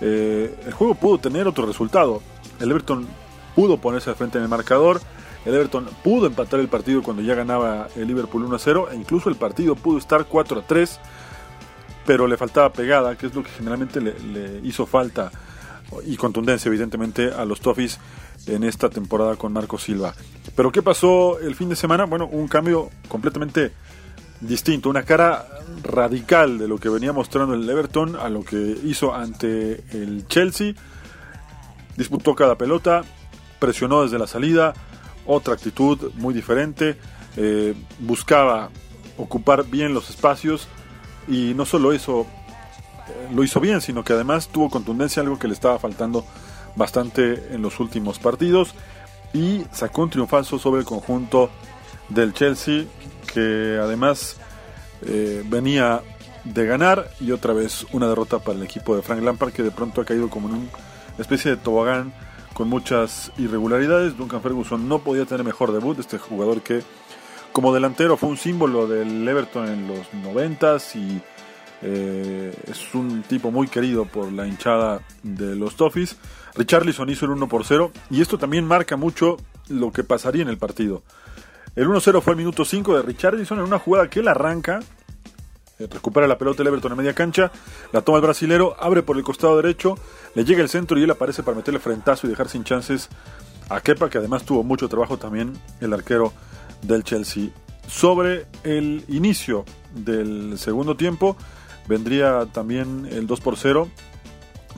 eh, 0.00 0.54
el 0.66 0.72
juego 0.72 0.94
pudo 0.94 1.18
tener 1.18 1.46
otro 1.46 1.66
resultado. 1.66 2.20
El 2.60 2.70
Everton 2.70 3.06
pudo 3.54 3.78
ponerse 3.78 4.10
al 4.10 4.16
frente 4.16 4.38
en 4.38 4.44
el 4.44 4.50
marcador. 4.50 5.00
El 5.44 5.54
Everton 5.54 5.88
pudo 6.02 6.26
empatar 6.26 6.60
el 6.60 6.68
partido 6.68 7.02
cuando 7.02 7.22
ya 7.22 7.34
ganaba 7.34 7.88
el 7.96 8.06
Liverpool 8.06 8.46
1-0 8.46 8.88
e 8.92 8.96
incluso 8.96 9.28
el 9.28 9.36
partido 9.36 9.76
pudo 9.76 9.98
estar 9.98 10.28
4-3, 10.28 10.98
pero 12.04 12.26
le 12.26 12.36
faltaba 12.36 12.72
pegada, 12.72 13.16
que 13.16 13.26
es 13.26 13.34
lo 13.34 13.42
que 13.42 13.50
generalmente 13.50 14.00
le 14.00 14.60
hizo 14.64 14.86
falta 14.86 15.30
y 16.04 16.16
contundencia 16.16 16.68
evidentemente 16.68 17.32
a 17.32 17.44
los 17.44 17.60
Toffees 17.60 17.98
en 18.46 18.64
esta 18.64 18.90
temporada 18.90 19.36
con 19.36 19.52
Marco 19.52 19.78
Silva. 19.78 20.14
Pero 20.54 20.72
¿qué 20.72 20.82
pasó 20.82 21.38
el 21.40 21.54
fin 21.54 21.68
de 21.68 21.76
semana? 21.76 22.04
Bueno, 22.04 22.26
un 22.26 22.48
cambio 22.48 22.90
completamente 23.08 23.72
distinto, 24.40 24.90
una 24.90 25.02
cara 25.02 25.46
radical 25.82 26.58
de 26.58 26.68
lo 26.68 26.78
que 26.78 26.88
venía 26.88 27.12
mostrando 27.12 27.54
el 27.54 27.68
Everton 27.68 28.16
a 28.16 28.28
lo 28.28 28.42
que 28.44 28.76
hizo 28.84 29.14
ante 29.14 29.84
el 29.92 30.26
Chelsea. 30.28 30.74
Disputó 31.96 32.34
cada 32.34 32.56
pelota, 32.56 33.02
presionó 33.58 34.02
desde 34.02 34.18
la 34.18 34.26
salida, 34.26 34.74
otra 35.24 35.54
actitud 35.54 36.12
muy 36.14 36.34
diferente, 36.34 36.96
eh, 37.36 37.74
buscaba 38.00 38.70
ocupar 39.16 39.64
bien 39.64 39.94
los 39.94 40.10
espacios 40.10 40.68
y 41.26 41.54
no 41.54 41.64
solo 41.64 41.92
eso 41.92 42.26
lo 43.34 43.42
hizo 43.44 43.60
bien, 43.60 43.80
sino 43.80 44.04
que 44.04 44.12
además 44.12 44.48
tuvo 44.48 44.70
contundencia, 44.70 45.22
algo 45.22 45.38
que 45.38 45.48
le 45.48 45.54
estaba 45.54 45.78
faltando 45.78 46.24
bastante 46.74 47.54
en 47.54 47.62
los 47.62 47.80
últimos 47.80 48.18
partidos 48.18 48.74
y 49.32 49.64
sacó 49.72 50.02
un 50.02 50.10
triunfazo 50.10 50.58
sobre 50.58 50.80
el 50.80 50.86
conjunto 50.86 51.50
del 52.08 52.32
Chelsea 52.32 52.84
que 53.32 53.78
además 53.80 54.36
eh, 55.02 55.42
venía 55.46 56.02
de 56.44 56.66
ganar 56.66 57.10
y 57.20 57.32
otra 57.32 57.52
vez 57.52 57.86
una 57.92 58.08
derrota 58.08 58.38
para 58.38 58.56
el 58.56 58.64
equipo 58.64 58.94
de 58.94 59.02
Frank 59.02 59.22
Lampard 59.22 59.52
que 59.52 59.62
de 59.62 59.70
pronto 59.70 60.00
ha 60.00 60.04
caído 60.04 60.30
como 60.30 60.48
en 60.48 60.54
una 60.54 60.68
especie 61.18 61.50
de 61.50 61.56
tobogán 61.56 62.12
con 62.52 62.68
muchas 62.68 63.32
irregularidades. 63.36 64.16
Duncan 64.16 64.40
Ferguson 64.40 64.88
no 64.88 65.00
podía 65.00 65.26
tener 65.26 65.44
mejor 65.44 65.72
debut, 65.72 65.98
este 65.98 66.18
jugador 66.18 66.62
que 66.62 66.82
como 67.52 67.74
delantero 67.74 68.16
fue 68.16 68.28
un 68.28 68.36
símbolo 68.36 68.86
del 68.86 69.26
Everton 69.26 69.68
en 69.68 69.88
los 69.88 70.12
noventas 70.14 70.94
y 70.94 71.20
eh, 71.82 72.54
es 72.66 72.94
un 72.94 73.22
tipo 73.22 73.50
muy 73.50 73.68
querido 73.68 74.06
por 74.06 74.32
la 74.32 74.46
hinchada 74.46 75.00
de 75.22 75.54
los 75.56 75.76
Toffees. 75.76 76.16
Richarlison 76.54 77.08
hizo 77.10 77.26
el 77.26 77.32
1 77.32 77.48
por 77.48 77.64
0 77.64 77.92
y 78.10 78.20
esto 78.22 78.38
también 78.38 78.66
marca 78.66 78.96
mucho 78.96 79.36
lo 79.68 79.92
que 79.92 80.04
pasaría 80.04 80.42
en 80.42 80.48
el 80.48 80.58
partido. 80.58 81.02
El 81.74 81.88
1-0 81.88 82.22
fue 82.22 82.32
el 82.32 82.38
minuto 82.38 82.64
5 82.64 82.96
de 82.96 83.02
Richarlison 83.02 83.58
en 83.58 83.64
una 83.64 83.78
jugada 83.78 84.08
que 84.08 84.20
él 84.20 84.28
arranca, 84.28 84.80
eh, 85.78 85.86
recupera 85.90 86.26
la 86.26 86.38
pelota 86.38 86.62
el 86.62 86.68
Everton 86.68 86.92
en 86.92 86.98
media 86.98 87.12
cancha, 87.12 87.52
la 87.92 88.00
toma 88.00 88.16
el 88.16 88.24
brasilero, 88.24 88.74
abre 88.80 89.02
por 89.02 89.18
el 89.18 89.22
costado 89.22 89.56
derecho, 89.56 89.98
le 90.34 90.44
llega 90.44 90.62
el 90.62 90.70
centro 90.70 90.98
y 90.98 91.02
él 91.02 91.10
aparece 91.10 91.42
para 91.42 91.58
meterle 91.58 91.78
frentazo 91.80 92.26
y 92.26 92.30
dejar 92.30 92.48
sin 92.48 92.64
chances 92.64 93.10
a 93.68 93.80
Kepa, 93.82 94.08
que 94.08 94.16
además 94.16 94.44
tuvo 94.44 94.62
mucho 94.62 94.88
trabajo 94.88 95.18
también 95.18 95.52
el 95.80 95.92
arquero 95.92 96.32
del 96.80 97.04
Chelsea. 97.04 97.50
Sobre 97.86 98.46
el 98.64 99.04
inicio 99.08 99.64
del 99.94 100.58
segundo 100.58 100.96
tiempo, 100.96 101.36
vendría 101.88 102.46
también 102.52 103.08
el 103.10 103.26
2 103.26 103.40
por 103.40 103.56
0, 103.56 103.88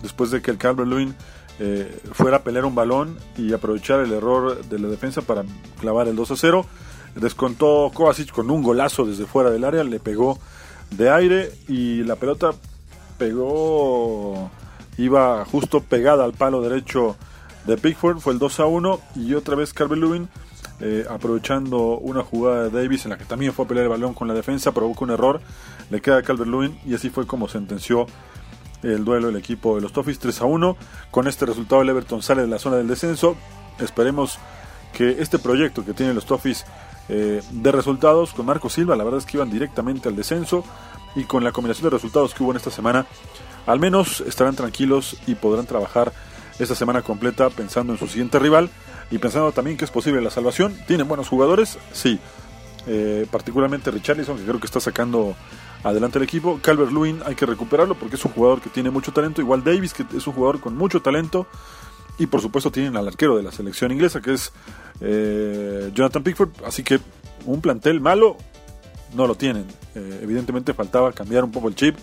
después 0.02 0.30
de 0.30 0.42
que 0.42 0.50
el 0.50 0.58
Calvert 0.58 0.88
Lewin 0.88 1.14
eh, 1.60 2.00
fuera 2.12 2.38
a 2.38 2.42
pelear 2.42 2.64
un 2.64 2.74
balón 2.74 3.18
y 3.36 3.52
aprovechar 3.52 4.00
el 4.00 4.12
error 4.12 4.64
de 4.64 4.78
la 4.78 4.88
defensa 4.88 5.22
para 5.22 5.44
clavar 5.80 6.06
el 6.08 6.16
2 6.16 6.30
a 6.30 6.36
0. 6.36 6.66
Descontó 7.16 7.90
Kovacic 7.92 8.30
con 8.30 8.50
un 8.50 8.62
golazo 8.62 9.04
desde 9.04 9.26
fuera 9.26 9.50
del 9.50 9.64
área, 9.64 9.82
le 9.82 9.98
pegó 9.98 10.38
de 10.90 11.10
aire 11.10 11.52
y 11.66 12.04
la 12.04 12.16
pelota 12.16 12.52
pegó, 13.18 14.50
iba 14.96 15.44
justo 15.44 15.80
pegada 15.80 16.24
al 16.24 16.32
palo 16.32 16.62
derecho 16.62 17.16
de 17.66 17.76
Pickford, 17.76 18.20
fue 18.20 18.34
el 18.34 18.38
2 18.38 18.60
a 18.60 18.66
1 18.66 19.00
y 19.16 19.34
otra 19.34 19.56
vez 19.56 19.72
Calvert 19.72 20.00
Lewin 20.00 20.28
eh, 20.80 21.04
aprovechando 21.10 21.98
una 21.98 22.22
jugada 22.22 22.68
de 22.68 22.82
Davis 22.82 23.04
en 23.04 23.10
la 23.10 23.18
que 23.18 23.24
también 23.24 23.52
fue 23.52 23.64
a 23.64 23.68
pelear 23.68 23.84
el 23.84 23.90
balón 23.90 24.14
con 24.14 24.28
la 24.28 24.34
defensa, 24.34 24.70
provoca 24.70 25.04
un 25.04 25.10
error, 25.10 25.40
le 25.90 26.00
queda 26.00 26.18
a 26.18 26.22
Calvert 26.22 26.50
Lewin 26.50 26.78
y 26.86 26.94
así 26.94 27.10
fue 27.10 27.26
como 27.26 27.48
sentenció 27.48 28.06
el 28.82 29.04
duelo 29.04 29.28
del 29.28 29.36
equipo 29.36 29.74
de 29.76 29.80
los 29.80 29.92
Toffees 29.92 30.18
3 30.18 30.40
a 30.42 30.44
1. 30.44 30.76
Con 31.10 31.26
este 31.26 31.46
resultado 31.46 31.82
el 31.82 31.88
Everton 31.88 32.22
sale 32.22 32.42
de 32.42 32.48
la 32.48 32.58
zona 32.58 32.76
del 32.76 32.88
descenso. 32.88 33.36
Esperemos 33.78 34.38
que 34.92 35.20
este 35.20 35.38
proyecto 35.38 35.84
que 35.84 35.94
tienen 35.94 36.14
los 36.14 36.26
Toffees 36.26 36.64
eh, 37.08 37.42
de 37.50 37.72
resultados 37.72 38.32
con 38.34 38.46
Marco 38.46 38.68
Silva, 38.68 38.96
la 38.96 39.04
verdad 39.04 39.18
es 39.18 39.26
que 39.26 39.38
iban 39.38 39.50
directamente 39.50 40.08
al 40.08 40.16
descenso 40.16 40.64
y 41.14 41.24
con 41.24 41.42
la 41.42 41.52
combinación 41.52 41.84
de 41.84 41.96
resultados 41.96 42.34
que 42.34 42.42
hubo 42.42 42.50
en 42.50 42.58
esta 42.58 42.70
semana, 42.70 43.06
al 43.66 43.80
menos 43.80 44.20
estarán 44.20 44.54
tranquilos 44.56 45.16
y 45.26 45.34
podrán 45.34 45.66
trabajar 45.66 46.12
esta 46.58 46.74
semana 46.74 47.02
completa 47.02 47.48
pensando 47.50 47.92
en 47.92 47.98
su 47.98 48.08
siguiente 48.08 48.38
rival 48.38 48.68
y 49.10 49.18
pensando 49.18 49.52
también 49.52 49.76
que 49.76 49.84
es 49.84 49.90
posible 49.90 50.20
la 50.20 50.30
salvación. 50.30 50.76
Tienen 50.86 51.08
buenos 51.08 51.28
jugadores, 51.28 51.78
sí. 51.92 52.18
Eh, 52.86 53.26
particularmente 53.30 53.90
Richarlison, 53.90 54.38
que 54.38 54.44
creo 54.44 54.60
que 54.60 54.66
está 54.66 54.80
sacando 54.80 55.34
adelante 55.84 56.18
el 56.18 56.24
equipo. 56.24 56.58
Calvert 56.62 56.92
Lewin 56.92 57.20
hay 57.24 57.34
que 57.34 57.46
recuperarlo 57.46 57.94
porque 57.94 58.16
es 58.16 58.24
un 58.24 58.32
jugador 58.32 58.60
que 58.60 58.70
tiene 58.70 58.90
mucho 58.90 59.12
talento. 59.12 59.40
Igual 59.40 59.64
Davis, 59.64 59.92
que 59.92 60.04
es 60.16 60.26
un 60.26 60.32
jugador 60.32 60.60
con 60.60 60.76
mucho 60.76 61.00
talento. 61.00 61.46
Y 62.18 62.26
por 62.26 62.40
supuesto 62.40 62.70
tienen 62.70 62.96
al 62.96 63.06
arquero 63.06 63.36
de 63.36 63.42
la 63.42 63.52
selección 63.52 63.92
inglesa, 63.92 64.20
que 64.20 64.34
es 64.34 64.52
eh, 65.00 65.90
Jonathan 65.94 66.22
Pickford. 66.22 66.50
Así 66.64 66.82
que 66.82 67.00
un 67.46 67.60
plantel 67.60 68.00
malo 68.00 68.36
no 69.14 69.26
lo 69.26 69.36
tienen. 69.36 69.66
Eh, 69.94 70.20
evidentemente 70.22 70.74
faltaba 70.74 71.12
cambiar 71.12 71.44
un 71.44 71.52
poco 71.52 71.68
el 71.68 71.74
chip. 71.74 71.96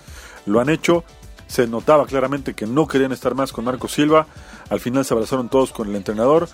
Lo 0.45 0.59
han 0.59 0.69
hecho. 0.69 1.03
Se 1.47 1.67
notaba 1.67 2.05
claramente 2.05 2.53
que 2.53 2.65
no 2.65 2.87
querían 2.87 3.11
estar 3.11 3.35
más 3.35 3.51
con 3.51 3.65
Marco 3.65 3.87
Silva. 3.87 4.25
Al 4.69 4.79
final 4.79 5.05
se 5.05 5.13
abrazaron 5.13 5.49
todos 5.49 5.71
con 5.71 5.89
el 5.89 5.95
entrenador. 5.95 6.47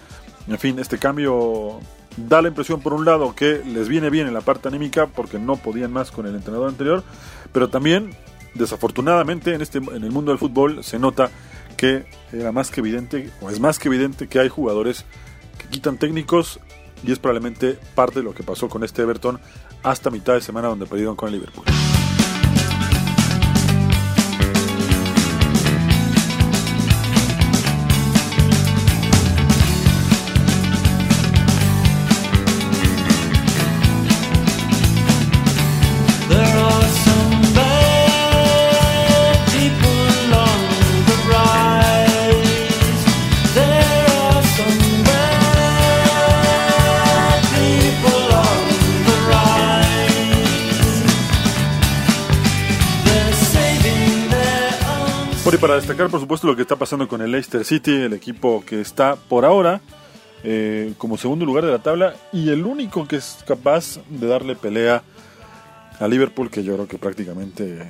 En 0.47 0.57
fin, 0.57 0.79
este 0.79 0.97
cambio 0.97 1.79
da 2.17 2.41
la 2.41 2.49
impresión 2.49 2.81
por 2.81 2.93
un 2.93 3.05
lado 3.05 3.35
que 3.35 3.61
les 3.65 3.87
viene 3.87 4.09
bien 4.09 4.27
en 4.27 4.33
la 4.33 4.41
parte 4.41 4.67
anímica 4.67 5.07
porque 5.07 5.39
no 5.39 5.55
podían 5.55 5.91
más 5.91 6.11
con 6.11 6.25
el 6.25 6.35
entrenador 6.35 6.69
anterior, 6.69 7.03
pero 7.51 7.69
también 7.69 8.15
desafortunadamente 8.53 9.53
en 9.53 9.61
este 9.61 9.77
en 9.77 10.03
el 10.03 10.11
mundo 10.11 10.31
del 10.31 10.39
fútbol 10.39 10.83
se 10.83 10.99
nota 10.99 11.29
que 11.77 12.05
era 12.33 12.51
más 12.51 12.69
que 12.69 12.81
evidente 12.81 13.29
o 13.41 13.49
es 13.49 13.59
más 13.59 13.79
que 13.79 13.87
evidente 13.87 14.27
que 14.27 14.39
hay 14.39 14.49
jugadores 14.49 15.05
que 15.57 15.67
quitan 15.67 15.97
técnicos 15.97 16.59
y 17.03 17.11
es 17.11 17.19
probablemente 17.19 17.79
parte 17.95 18.19
de 18.19 18.23
lo 18.23 18.33
que 18.33 18.43
pasó 18.43 18.69
con 18.69 18.83
este 18.83 19.01
Everton 19.01 19.39
hasta 19.83 20.09
mitad 20.09 20.33
de 20.33 20.41
semana 20.41 20.67
donde 20.67 20.85
perdieron 20.85 21.15
con 21.15 21.29
el 21.29 21.35
Liverpool. 21.35 21.65
Para 55.61 55.75
destacar, 55.75 56.09
por 56.09 56.19
supuesto, 56.19 56.47
lo 56.47 56.55
que 56.55 56.63
está 56.63 56.75
pasando 56.75 57.07
con 57.07 57.21
el 57.21 57.31
Leicester 57.31 57.63
City, 57.63 57.91
el 57.91 58.13
equipo 58.13 58.63
que 58.65 58.81
está 58.81 59.15
por 59.15 59.45
ahora 59.45 59.79
eh, 60.43 60.95
como 60.97 61.17
segundo 61.17 61.45
lugar 61.45 61.63
de 61.63 61.71
la 61.71 61.77
tabla 61.77 62.15
y 62.33 62.49
el 62.49 62.65
único 62.65 63.07
que 63.07 63.17
es 63.17 63.43
capaz 63.45 63.99
de 64.09 64.25
darle 64.25 64.55
pelea 64.55 65.03
a 65.99 66.07
Liverpool, 66.07 66.49
que 66.49 66.63
yo 66.63 66.73
creo 66.73 66.87
que 66.87 66.97
prácticamente 66.97 67.87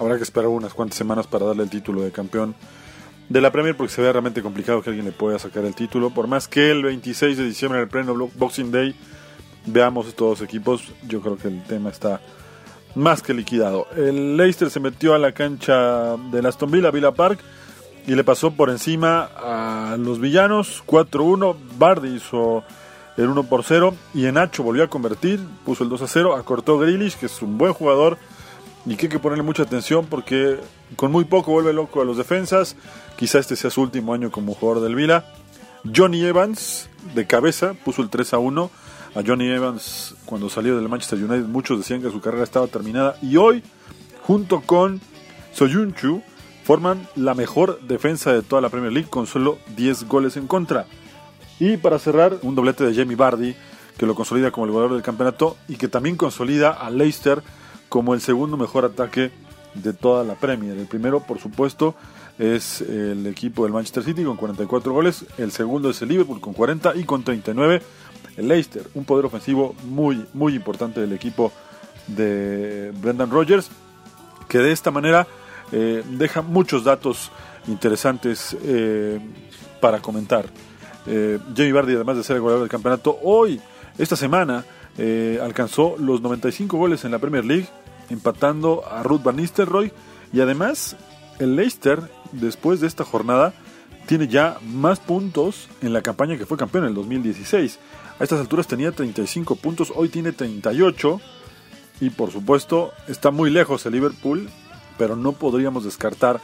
habrá 0.00 0.16
que 0.16 0.24
esperar 0.24 0.48
unas 0.48 0.74
cuantas 0.74 0.98
semanas 0.98 1.28
para 1.28 1.46
darle 1.46 1.62
el 1.62 1.70
título 1.70 2.00
de 2.02 2.10
campeón 2.10 2.56
de 3.28 3.40
la 3.40 3.52
Premier, 3.52 3.76
porque 3.76 3.92
se 3.92 4.02
ve 4.02 4.10
realmente 4.10 4.42
complicado 4.42 4.82
que 4.82 4.90
alguien 4.90 5.06
le 5.06 5.12
pueda 5.12 5.38
sacar 5.38 5.64
el 5.64 5.76
título. 5.76 6.10
Por 6.10 6.26
más 6.26 6.48
que 6.48 6.72
el 6.72 6.82
26 6.82 7.38
de 7.38 7.44
diciembre, 7.44 7.78
en 7.78 7.84
el 7.84 7.88
pleno 7.88 8.30
Boxing 8.34 8.72
Day, 8.72 8.96
veamos 9.64 10.08
estos 10.08 10.40
dos 10.40 10.42
equipos, 10.42 10.92
yo 11.06 11.20
creo 11.20 11.36
que 11.36 11.46
el 11.46 11.62
tema 11.62 11.90
está 11.90 12.20
más 12.96 13.22
que 13.22 13.34
liquidado. 13.34 13.86
El 13.94 14.36
Leicester 14.36 14.70
se 14.70 14.80
metió 14.80 15.14
a 15.14 15.18
la 15.18 15.32
cancha 15.32 16.16
del 16.32 16.46
Aston 16.46 16.70
Villa, 16.70 16.90
Villa 16.90 17.12
Park, 17.12 17.38
y 18.06 18.14
le 18.14 18.24
pasó 18.24 18.52
por 18.52 18.70
encima 18.70 19.28
a 19.36 19.96
los 19.98 20.18
villanos 20.18 20.82
4-1. 20.86 21.56
Bardi 21.78 22.16
hizo 22.16 22.64
el 23.16 23.28
1 23.28 23.44
por 23.44 23.64
0 23.64 23.94
y 24.14 24.26
Enacho 24.26 24.62
volvió 24.62 24.84
a 24.84 24.88
convertir, 24.88 25.40
puso 25.64 25.84
el 25.84 25.90
2 25.90 26.02
a 26.02 26.08
0, 26.08 26.36
acortó 26.36 26.78
Grealish, 26.78 27.16
que 27.16 27.26
es 27.26 27.42
un 27.42 27.58
buen 27.58 27.72
jugador 27.72 28.18
y 28.86 28.96
que 28.96 29.06
hay 29.06 29.10
que 29.10 29.18
ponerle 29.18 29.42
mucha 29.42 29.64
atención 29.64 30.06
porque 30.06 30.58
con 30.94 31.12
muy 31.12 31.24
poco 31.24 31.52
vuelve 31.52 31.72
loco 31.72 32.00
a 32.00 32.04
los 32.04 32.16
defensas. 32.16 32.76
Quizá 33.16 33.38
este 33.38 33.56
sea 33.56 33.70
su 33.70 33.82
último 33.82 34.14
año 34.14 34.30
como 34.30 34.54
jugador 34.54 34.82
del 34.82 34.94
Vila. 34.94 35.24
Johnny 35.94 36.24
Evans 36.24 36.88
de 37.14 37.26
cabeza 37.26 37.74
puso 37.84 38.02
el 38.02 38.08
3 38.08 38.34
a 38.34 38.38
1. 38.38 38.70
A 39.16 39.22
Johnny 39.26 39.48
Evans 39.48 40.14
cuando 40.26 40.50
salió 40.50 40.76
del 40.76 40.90
Manchester 40.90 41.18
United 41.18 41.46
muchos 41.46 41.78
decían 41.78 42.02
que 42.02 42.10
su 42.10 42.20
carrera 42.20 42.44
estaba 42.44 42.66
terminada 42.66 43.16
y 43.22 43.38
hoy 43.38 43.62
junto 44.20 44.60
con 44.60 45.00
Soyuncu 45.54 46.22
forman 46.64 47.08
la 47.16 47.32
mejor 47.32 47.80
defensa 47.80 48.34
de 48.34 48.42
toda 48.42 48.60
la 48.60 48.68
Premier 48.68 48.92
League 48.92 49.08
con 49.08 49.26
solo 49.26 49.56
10 49.74 50.06
goles 50.06 50.36
en 50.36 50.46
contra. 50.46 50.84
Y 51.58 51.78
para 51.78 51.98
cerrar, 51.98 52.36
un 52.42 52.54
doblete 52.54 52.84
de 52.84 52.94
Jamie 52.94 53.16
Vardy, 53.16 53.56
que 53.96 54.04
lo 54.04 54.14
consolida 54.14 54.50
como 54.50 54.66
el 54.66 54.72
goleador 54.72 54.92
del 54.92 55.02
campeonato 55.02 55.56
y 55.66 55.76
que 55.76 55.88
también 55.88 56.16
consolida 56.16 56.72
a 56.72 56.90
Leicester 56.90 57.42
como 57.88 58.12
el 58.12 58.20
segundo 58.20 58.58
mejor 58.58 58.84
ataque 58.84 59.30
de 59.72 59.94
toda 59.94 60.24
la 60.24 60.34
Premier. 60.34 60.76
El 60.76 60.88
primero, 60.88 61.20
por 61.20 61.38
supuesto, 61.38 61.94
es 62.38 62.82
el 62.82 63.26
equipo 63.26 63.64
del 63.64 63.72
Manchester 63.72 64.02
City 64.02 64.24
con 64.24 64.36
44 64.36 64.92
goles, 64.92 65.24
el 65.38 65.52
segundo 65.52 65.88
es 65.88 66.02
el 66.02 66.08
Liverpool 66.08 66.40
con 66.40 66.52
40 66.52 66.96
y 66.96 67.04
con 67.04 67.22
39 67.22 67.80
el 68.36 68.48
Leicester, 68.48 68.86
un 68.94 69.04
poder 69.04 69.24
ofensivo 69.24 69.74
muy 69.84 70.26
muy 70.34 70.54
importante 70.54 71.00
del 71.00 71.12
equipo 71.12 71.52
de 72.06 72.92
Brendan 73.00 73.30
Rodgers, 73.30 73.70
que 74.48 74.58
de 74.58 74.72
esta 74.72 74.90
manera 74.90 75.26
eh, 75.72 76.02
deja 76.10 76.42
muchos 76.42 76.84
datos 76.84 77.30
interesantes 77.66 78.56
eh, 78.62 79.18
para 79.80 80.00
comentar. 80.00 80.46
Eh, 81.06 81.38
Jamie 81.56 81.72
Vardy, 81.72 81.94
además 81.94 82.16
de 82.16 82.24
ser 82.24 82.36
el 82.36 82.42
goleador 82.42 82.62
del 82.62 82.70
campeonato, 82.70 83.18
hoy, 83.22 83.60
esta 83.98 84.16
semana, 84.16 84.64
eh, 84.98 85.38
alcanzó 85.42 85.96
los 85.98 86.20
95 86.20 86.76
goles 86.76 87.04
en 87.04 87.10
la 87.10 87.18
Premier 87.18 87.44
League, 87.44 87.68
empatando 88.10 88.84
a 88.90 89.02
Ruth 89.02 89.22
Van 89.22 89.36
Nistelrooy. 89.36 89.92
Y 90.32 90.40
además, 90.40 90.96
el 91.38 91.56
Leicester, 91.56 92.00
después 92.32 92.80
de 92.80 92.86
esta 92.86 93.04
jornada, 93.04 93.52
tiene 94.06 94.28
ya 94.28 94.58
más 94.64 95.00
puntos 95.00 95.68
en 95.82 95.92
la 95.92 96.02
campaña 96.02 96.36
que 96.36 96.46
fue 96.46 96.56
campeón 96.56 96.84
en 96.84 96.90
el 96.90 96.94
2016. 96.94 97.78
A 98.18 98.24
estas 98.24 98.40
alturas 98.40 98.66
tenía 98.66 98.92
35 98.92 99.56
puntos, 99.56 99.92
hoy 99.94 100.08
tiene 100.08 100.32
38. 100.32 101.20
Y 102.00 102.10
por 102.10 102.30
supuesto, 102.30 102.92
está 103.08 103.30
muy 103.30 103.50
lejos 103.50 103.84
el 103.86 103.92
Liverpool, 103.92 104.48
pero 104.98 105.16
no 105.16 105.32
podríamos 105.32 105.84
descartar 105.84 106.40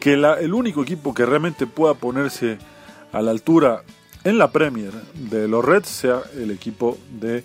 que 0.00 0.14
el 0.14 0.52
único 0.52 0.82
equipo 0.82 1.14
que 1.14 1.24
realmente 1.24 1.66
pueda 1.66 1.94
ponerse 1.94 2.58
a 3.12 3.22
la 3.22 3.30
altura 3.30 3.82
en 4.24 4.38
la 4.38 4.50
Premier 4.50 4.92
de 5.14 5.46
los 5.46 5.64
Reds 5.64 5.88
sea 5.88 6.22
el 6.36 6.50
equipo 6.50 6.98
de 7.20 7.44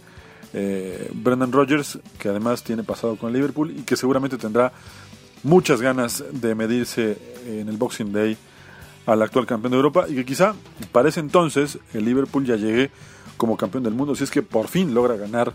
eh, 0.53 1.11
Brendan 1.13 1.51
Rodgers, 1.51 1.99
que 2.17 2.29
además 2.29 2.63
tiene 2.63 2.83
pasado 2.83 3.15
con 3.15 3.29
el 3.29 3.35
Liverpool 3.35 3.71
y 3.77 3.81
que 3.81 3.95
seguramente 3.95 4.37
tendrá 4.37 4.71
muchas 5.43 5.81
ganas 5.81 6.23
de 6.31 6.55
medirse 6.55 7.17
en 7.45 7.69
el 7.69 7.77
Boxing 7.77 8.11
Day 8.11 8.37
al 9.05 9.21
actual 9.21 9.45
campeón 9.45 9.71
de 9.71 9.77
Europa 9.77 10.05
y 10.07 10.15
que 10.15 10.25
quizá 10.25 10.55
para 10.91 11.09
ese 11.09 11.19
entonces 11.19 11.77
el 11.93 12.05
Liverpool 12.05 12.45
ya 12.45 12.55
llegue 12.55 12.91
como 13.37 13.57
campeón 13.57 13.83
del 13.83 13.93
mundo, 13.93 14.15
si 14.15 14.23
es 14.23 14.31
que 14.31 14.41
por 14.41 14.67
fin 14.67 14.93
logra 14.93 15.15
ganar 15.15 15.53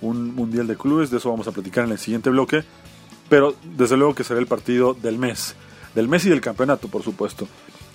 un 0.00 0.34
Mundial 0.34 0.66
de 0.66 0.76
Clubes, 0.76 1.10
de 1.10 1.18
eso 1.18 1.30
vamos 1.30 1.48
a 1.48 1.52
platicar 1.52 1.84
en 1.84 1.92
el 1.92 1.98
siguiente 1.98 2.30
bloque, 2.30 2.64
pero 3.28 3.54
desde 3.64 3.96
luego 3.96 4.14
que 4.14 4.24
será 4.24 4.40
el 4.40 4.46
partido 4.46 4.94
del 4.94 5.18
mes, 5.18 5.54
del 5.94 6.08
mes 6.08 6.24
y 6.26 6.30
del 6.30 6.40
campeonato, 6.40 6.88
por 6.88 7.02
supuesto. 7.02 7.48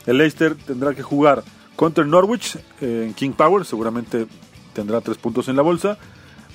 El 0.05 0.17
Leicester 0.17 0.55
tendrá 0.55 0.93
que 0.93 1.03
jugar 1.03 1.43
contra 1.75 2.03
el 2.03 2.09
Norwich 2.09 2.57
eh, 2.81 3.05
en 3.07 3.13
King 3.13 3.31
Power, 3.31 3.65
seguramente 3.65 4.27
tendrá 4.73 5.01
tres 5.01 5.17
puntos 5.17 5.47
en 5.47 5.55
la 5.55 5.61
bolsa, 5.61 5.97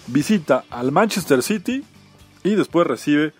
visita 0.08 0.64
al 0.70 0.92
Manchester 0.92 1.42
City 1.42 1.84
y 2.44 2.54
después 2.54 2.86
recibe 2.86 3.32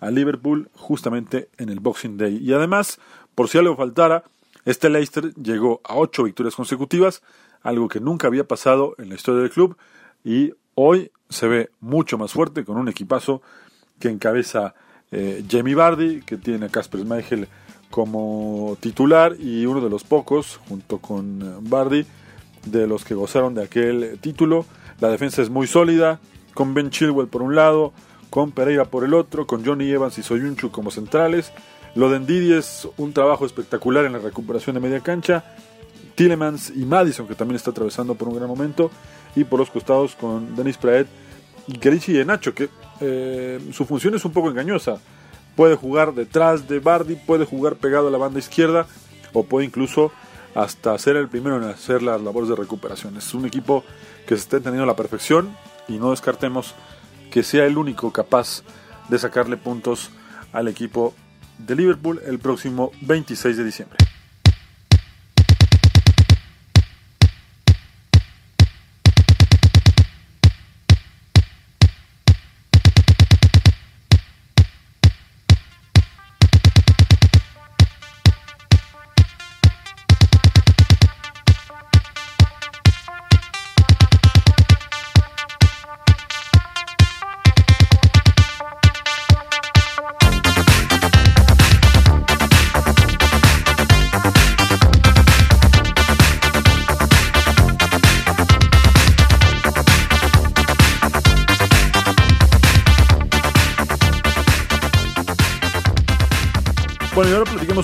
a 0.00 0.10
Liverpool 0.10 0.70
justamente 0.74 1.48
en 1.58 1.68
el 1.68 1.80
Boxing 1.80 2.16
Day. 2.16 2.38
Y 2.38 2.52
además, 2.52 2.98
por 3.34 3.48
si 3.48 3.58
algo 3.58 3.76
faltara, 3.76 4.24
este 4.64 4.90
Leicester 4.90 5.34
llegó 5.34 5.80
a 5.84 5.96
ocho 5.96 6.24
victorias 6.24 6.54
consecutivas, 6.54 7.22
algo 7.68 7.88
que 7.88 8.00
nunca 8.00 8.26
había 8.26 8.44
pasado 8.44 8.94
en 8.98 9.08
la 9.08 9.14
historia 9.14 9.42
del 9.42 9.50
club 9.50 9.76
y 10.24 10.52
hoy 10.74 11.10
se 11.28 11.46
ve 11.46 11.70
mucho 11.80 12.18
más 12.18 12.32
fuerte 12.32 12.64
con 12.64 12.76
un 12.76 12.88
equipazo 12.88 13.42
que 13.98 14.08
encabeza 14.08 14.74
eh, 15.10 15.44
Jamie 15.48 15.74
Vardy, 15.74 16.22
que 16.22 16.36
tiene 16.36 16.66
a 16.66 16.68
Casper 16.68 17.02
Schmeichel 17.02 17.48
como 17.90 18.76
titular 18.80 19.36
y 19.38 19.66
uno 19.66 19.80
de 19.80 19.90
los 19.90 20.04
pocos, 20.04 20.60
junto 20.68 20.98
con 20.98 21.42
eh, 21.42 21.56
Vardy, 21.60 22.06
de 22.66 22.86
los 22.86 23.04
que 23.04 23.14
gozaron 23.14 23.54
de 23.54 23.64
aquel 23.64 24.18
título. 24.20 24.64
La 25.00 25.08
defensa 25.08 25.42
es 25.42 25.50
muy 25.50 25.66
sólida, 25.66 26.20
con 26.54 26.74
Ben 26.74 26.90
Chilwell 26.90 27.28
por 27.28 27.42
un 27.42 27.54
lado, 27.54 27.92
con 28.30 28.52
Pereira 28.52 28.84
por 28.84 29.04
el 29.04 29.14
otro, 29.14 29.46
con 29.46 29.64
Johnny 29.64 29.90
Evans 29.90 30.18
y 30.18 30.22
Soyunchu 30.22 30.70
como 30.70 30.90
centrales. 30.90 31.52
Lo 31.94 32.10
de 32.10 32.20
Ndidi 32.20 32.52
es 32.52 32.88
un 32.96 33.12
trabajo 33.12 33.46
espectacular 33.46 34.04
en 34.04 34.12
la 34.12 34.18
recuperación 34.18 34.74
de 34.74 34.80
media 34.80 35.00
cancha. 35.00 35.44
Tillemans 36.18 36.72
y 36.74 36.84
Madison, 36.84 37.28
que 37.28 37.36
también 37.36 37.54
está 37.54 37.70
atravesando 37.70 38.16
por 38.16 38.26
un 38.26 38.34
gran 38.34 38.48
momento. 38.48 38.90
Y 39.36 39.44
por 39.44 39.60
los 39.60 39.70
costados 39.70 40.16
con 40.16 40.56
Denis 40.56 40.76
Praet 40.76 41.06
y 41.68 41.78
Kerichi 41.78 42.18
y 42.18 42.24
Nacho, 42.24 42.52
que 42.54 42.68
eh, 43.00 43.60
su 43.72 43.84
función 43.84 44.16
es 44.16 44.24
un 44.24 44.32
poco 44.32 44.50
engañosa. 44.50 44.98
Puede 45.54 45.76
jugar 45.76 46.14
detrás 46.14 46.66
de 46.66 46.80
Bardi, 46.80 47.14
puede 47.14 47.44
jugar 47.44 47.76
pegado 47.76 48.08
a 48.08 48.10
la 48.10 48.18
banda 48.18 48.40
izquierda 48.40 48.86
o 49.32 49.44
puede 49.44 49.66
incluso 49.66 50.10
hasta 50.56 50.98
ser 50.98 51.14
el 51.14 51.28
primero 51.28 51.56
en 51.56 51.62
hacer 51.62 52.02
las 52.02 52.20
labores 52.20 52.48
de 52.48 52.56
recuperación. 52.56 53.16
Es 53.16 53.32
un 53.32 53.46
equipo 53.46 53.84
que 54.26 54.34
se 54.34 54.42
está 54.42 54.56
entendiendo 54.56 54.84
a 54.84 54.92
la 54.92 54.96
perfección 54.96 55.56
y 55.86 55.98
no 55.98 56.10
descartemos 56.10 56.74
que 57.30 57.44
sea 57.44 57.64
el 57.64 57.78
único 57.78 58.12
capaz 58.12 58.64
de 59.08 59.20
sacarle 59.20 59.56
puntos 59.56 60.10
al 60.52 60.66
equipo 60.66 61.14
de 61.58 61.76
Liverpool 61.76 62.20
el 62.26 62.40
próximo 62.40 62.90
26 63.02 63.56
de 63.56 63.64
diciembre. 63.64 63.98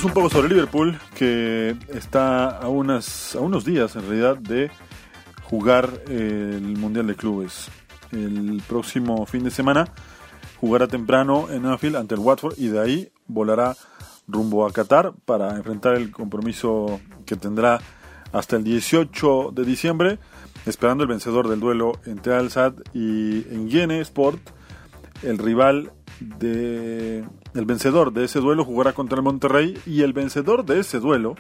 Un 0.03 0.11
poco 0.13 0.29
sobre 0.29 0.49
Liverpool, 0.49 0.99
que 1.15 1.77
está 1.95 2.49
a, 2.49 2.69
unas, 2.69 3.37
a 3.37 3.41
unos 3.41 3.65
días 3.65 3.95
en 3.95 4.03
realidad 4.03 4.37
de 4.37 4.69
jugar 5.45 5.89
el 6.09 6.77
Mundial 6.77 7.07
de 7.07 7.15
Clubes. 7.15 7.69
El 8.11 8.61
próximo 8.67 9.25
fin 9.25 9.45
de 9.45 9.53
semana 9.53 9.87
jugará 10.61 10.89
temprano 10.89 11.47
en 11.49 11.65
Anfield 11.65 11.95
ante 11.95 12.17
el 12.17 12.21
Watford 12.21 12.59
y 12.59 12.69
de 12.69 12.81
ahí 12.81 13.13
volará 13.29 13.77
rumbo 14.27 14.67
a 14.67 14.73
Qatar 14.73 15.13
para 15.25 15.55
enfrentar 15.55 15.95
el 15.95 16.11
compromiso 16.11 17.01
que 17.25 17.37
tendrá 17.37 17.81
hasta 18.33 18.57
el 18.57 18.65
18 18.65 19.53
de 19.53 19.65
diciembre, 19.65 20.19
esperando 20.67 21.05
el 21.05 21.09
vencedor 21.09 21.49
del 21.49 21.61
duelo 21.61 21.93
entre 22.05 22.35
Al 22.35 22.51
Sadd 22.51 22.75
y 22.95 23.47
Engine 23.55 24.01
Sport, 24.01 24.41
el 25.23 25.39
rival 25.39 25.93
el 26.21 27.65
vencedor 27.67 28.13
de 28.13 28.25
ese 28.25 28.41
duelo 28.41 28.65
jugará 28.65 28.93
contra 28.93 29.17
el 29.17 29.23
Monterrey 29.23 29.79
y 29.87 30.03
el 30.03 30.13
vencedor 30.13 30.65
de 30.65 30.81
ese 30.81 31.01
duelo 31.01 31.35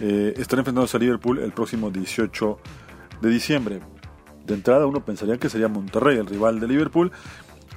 eh, 0.00 0.34
estará 0.36 0.60
enfrentándose 0.60 0.96
a 0.96 1.00
Liverpool 1.00 1.38
el 1.38 1.52
próximo 1.52 1.90
18 1.90 2.58
de 3.20 3.30
diciembre. 3.30 3.80
De 4.46 4.54
entrada 4.54 4.86
uno 4.86 5.04
pensaría 5.04 5.38
que 5.38 5.48
sería 5.48 5.68
Monterrey 5.68 6.18
el 6.18 6.26
rival 6.26 6.60
de 6.60 6.66
Liverpool 6.66 7.12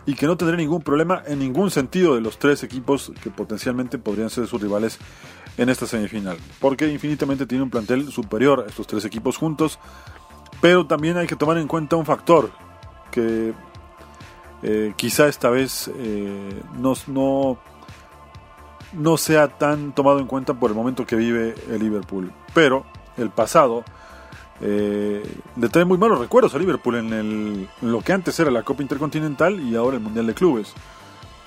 y 0.06 0.16
que 0.16 0.28
no 0.28 0.38
tendría 0.38 0.58
ningún 0.58 0.82
problema 0.82 1.24
en 1.26 1.40
ningún 1.40 1.72
sentido 1.72 2.16
de 2.16 2.22
los 2.22 2.38
tres 2.38 2.64
equipos 2.64 3.12
que 3.22 3.30
potencialmente 3.30 3.98
podrían 3.98 4.30
ser 4.30 4.48
sus 4.48 4.62
rivales 4.62 5.00
en 5.58 5.70
esta 5.70 5.88
semifinal, 5.88 6.38
porque 6.60 6.88
infinitamente 6.88 7.46
tiene 7.46 7.64
un 7.64 7.70
plantel 7.70 8.12
superior 8.12 8.66
a 8.66 8.70
estos 8.70 8.88
tres 8.88 9.06
equipos 9.06 9.38
juntos, 9.38 9.80
pero 10.62 10.86
también 10.86 11.18
hay 11.18 11.28
que 11.28 11.36
tomar 11.36 11.58
en 11.58 11.68
cuenta 11.68 11.96
un 11.96 12.06
factor 12.06 12.52
que 13.12 13.54
eh, 14.68 14.94
quizá 14.96 15.28
esta 15.28 15.52
vez 15.52 15.92
eh, 15.96 16.62
no, 16.80 16.96
no, 18.94 19.18
sea 19.18 19.48
tan 19.48 19.94
tomado 19.94 20.18
en 20.20 20.26
cuenta 20.26 20.56
por 20.56 20.72
el 20.72 20.76
momento 20.76 21.06
que 21.06 21.16
vive 21.16 21.54
el 21.70 21.80
Liverpool. 21.80 22.32
Pero 22.54 22.84
el 23.18 23.30
pasado 23.30 23.84
eh, 24.62 25.24
le 25.56 25.70
trae 25.70 25.86
muy 25.86 26.00
malos 26.00 26.18
recuerdos 26.18 26.56
a 26.56 26.58
Liverpool 26.58 26.96
en, 26.96 27.14
en 27.14 27.70
lo 27.82 28.02
que 28.02 28.12
antes 28.12 28.40
era 28.40 28.50
la 28.50 28.64
Copa 28.64 28.82
Intercontinental 28.82 29.60
y 29.60 29.76
ahora 29.76 29.98
el 29.98 30.04
Mundial 30.04 30.26
de 30.26 30.34
Clubes. 30.34 30.74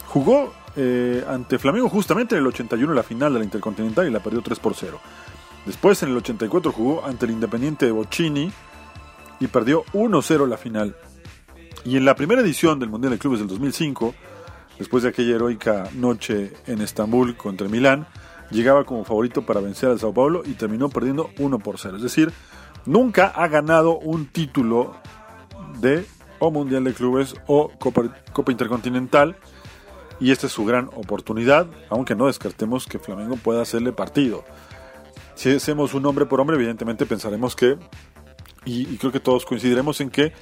Jugó 0.07 0.52
eh, 0.81 1.24
ante 1.26 1.59
Flamengo 1.59 1.88
justamente 1.88 2.37
en 2.37 2.42
el 2.42 2.46
81 2.46 2.94
la 2.94 3.02
final 3.02 3.33
de 3.33 3.40
la 3.40 3.44
Intercontinental 3.44 4.07
y 4.07 4.12
la 4.12 4.20
perdió 4.20 4.42
3 4.42 4.61
por 4.61 4.76
0. 4.76 5.00
Después 5.66 6.00
en 6.04 6.11
el 6.11 6.16
84 6.18 6.70
jugó 6.70 7.04
ante 7.04 7.26
el 7.26 7.33
Independiente 7.33 7.87
de 7.87 7.90
Bocini 7.90 8.52
y 9.40 9.46
perdió 9.48 9.85
1-0 9.92 10.46
la 10.46 10.57
final. 10.57 10.94
Y 11.84 11.96
en 11.96 12.04
la 12.04 12.14
primera 12.16 12.42
edición 12.42 12.78
del 12.78 12.88
Mundial 12.88 13.12
de 13.12 13.18
Clubes 13.18 13.38
del 13.38 13.48
2005, 13.48 14.14
después 14.78 15.02
de 15.02 15.10
aquella 15.10 15.36
heroica 15.36 15.88
noche 15.94 16.52
en 16.66 16.80
Estambul 16.80 17.36
contra 17.36 17.68
Milán, 17.68 18.06
llegaba 18.50 18.84
como 18.84 19.04
favorito 19.04 19.42
para 19.46 19.60
vencer 19.60 19.90
al 19.90 20.00
Sao 20.00 20.12
Paulo 20.12 20.42
y 20.44 20.52
terminó 20.52 20.88
perdiendo 20.88 21.30
1 21.38 21.58
por 21.60 21.78
0. 21.78 21.96
Es 21.96 22.02
decir, 22.02 22.32
nunca 22.84 23.28
ha 23.28 23.48
ganado 23.48 23.98
un 23.98 24.26
título 24.26 24.96
de 25.80 26.04
o 26.40 26.50
Mundial 26.50 26.84
de 26.84 26.94
Clubes 26.94 27.34
o 27.46 27.70
Copa, 27.78 28.02
Intercontinental 28.48 29.36
y 30.20 30.32
esta 30.32 30.46
es 30.46 30.52
su 30.52 30.64
gran 30.64 30.86
oportunidad, 30.94 31.68
aunque 31.90 32.14
no 32.14 32.26
descartemos 32.26 32.86
que 32.86 32.98
Flamengo 32.98 33.36
pueda 33.36 33.62
hacerle 33.62 33.92
partido. 33.92 34.44
Si 35.36 35.50
hacemos 35.50 35.94
un 35.94 36.04
hombre 36.06 36.26
por 36.26 36.40
hombre, 36.40 36.56
evidentemente 36.56 37.06
pensaremos 37.06 37.54
que, 37.54 37.78
y 38.64 38.96
creo 38.96 39.12
que 39.12 39.20
todos 39.20 39.46
coincidiremos 39.46 40.00
en 40.00 40.10
que 40.10 40.32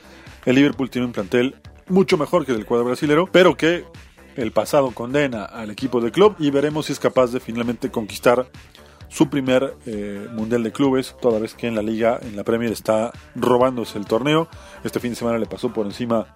el 0.47 0.55
Liverpool 0.55 0.89
tiene 0.89 1.07
un 1.07 1.13
plantel 1.13 1.57
mucho 1.89 2.17
mejor 2.17 2.47
que 2.47 2.53
el 2.53 2.59
del 2.59 2.67
cuadro 2.67 2.87
brasilero, 2.87 3.29
pero 3.31 3.57
que 3.57 3.85
el 4.37 4.53
pasado 4.53 4.93
condena 4.93 5.45
al 5.45 5.71
equipo 5.71 6.01
de 6.01 6.11
club 6.11 6.37
y 6.39 6.51
veremos 6.51 6.87
si 6.87 6.93
es 6.93 6.99
capaz 6.99 7.33
de 7.33 7.41
finalmente 7.41 7.91
conquistar 7.91 8.47
su 9.09 9.29
primer 9.29 9.77
eh, 9.87 10.29
mundial 10.33 10.63
de 10.63 10.73
clubes, 10.73 11.17
toda 11.21 11.39
vez 11.39 11.55
que 11.55 11.67
en 11.67 11.75
la 11.75 11.83
liga, 11.83 12.19
en 12.23 12.37
la 12.37 12.45
Premier, 12.45 12.73
está 12.73 13.13
robándose 13.35 13.99
el 13.99 14.07
torneo. 14.07 14.49
Este 14.85 15.01
fin 15.01 15.11
de 15.11 15.17
semana 15.17 15.39
le 15.39 15.47
pasó 15.47 15.73
por 15.73 15.87
encima 15.87 16.27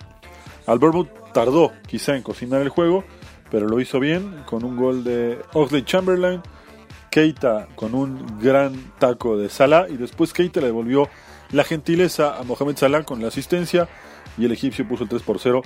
al 0.67 0.79
Bournemouth, 0.79 1.33
tardó 1.33 1.73
quizá 1.87 2.17
en 2.17 2.23
cocinar 2.23 2.63
el 2.63 2.69
juego, 2.69 3.05
pero 3.51 3.67
lo 3.67 3.81
hizo 3.81 3.99
bien 4.01 4.45
con 4.47 4.65
un 4.65 4.77
gol 4.77 5.05
de 5.05 5.39
Oxley 5.53 5.85
Chamberlain, 5.85 6.43
Keita 7.11 7.67
con 7.75 7.95
un 7.95 8.39
gran 8.41 8.93
taco 8.99 9.37
de 9.37 9.49
Salah 9.49 9.89
y 9.89 9.97
después 9.97 10.33
Keita 10.33 10.61
le 10.61 10.67
devolvió 10.67 11.09
la 11.53 11.65
gentileza 11.65 12.39
a 12.39 12.43
Mohamed 12.45 12.77
Salah 12.77 13.05
con 13.05 13.21
la 13.21 13.29
asistencia 13.29 13.89
y 14.39 14.45
el 14.45 14.53
egipcio 14.53 14.87
puso 14.87 15.05
el 15.05 15.09
3 15.09 15.23
por 15.23 15.39
0 15.39 15.63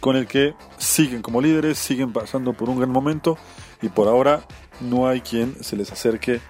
con 0.00 0.16
el 0.16 0.26
que 0.26 0.54
siguen 0.78 1.22
como 1.22 1.40
líderes, 1.40 1.78
siguen 1.78 2.12
pasando 2.12 2.52
por 2.52 2.68
un 2.68 2.78
gran 2.78 2.90
momento 2.90 3.38
y 3.82 3.88
por 3.88 4.08
ahora 4.08 4.42
no 4.80 5.08
hay 5.08 5.20
quien 5.20 5.62
se 5.62 5.76
les 5.76 5.92
acerque 5.92 6.40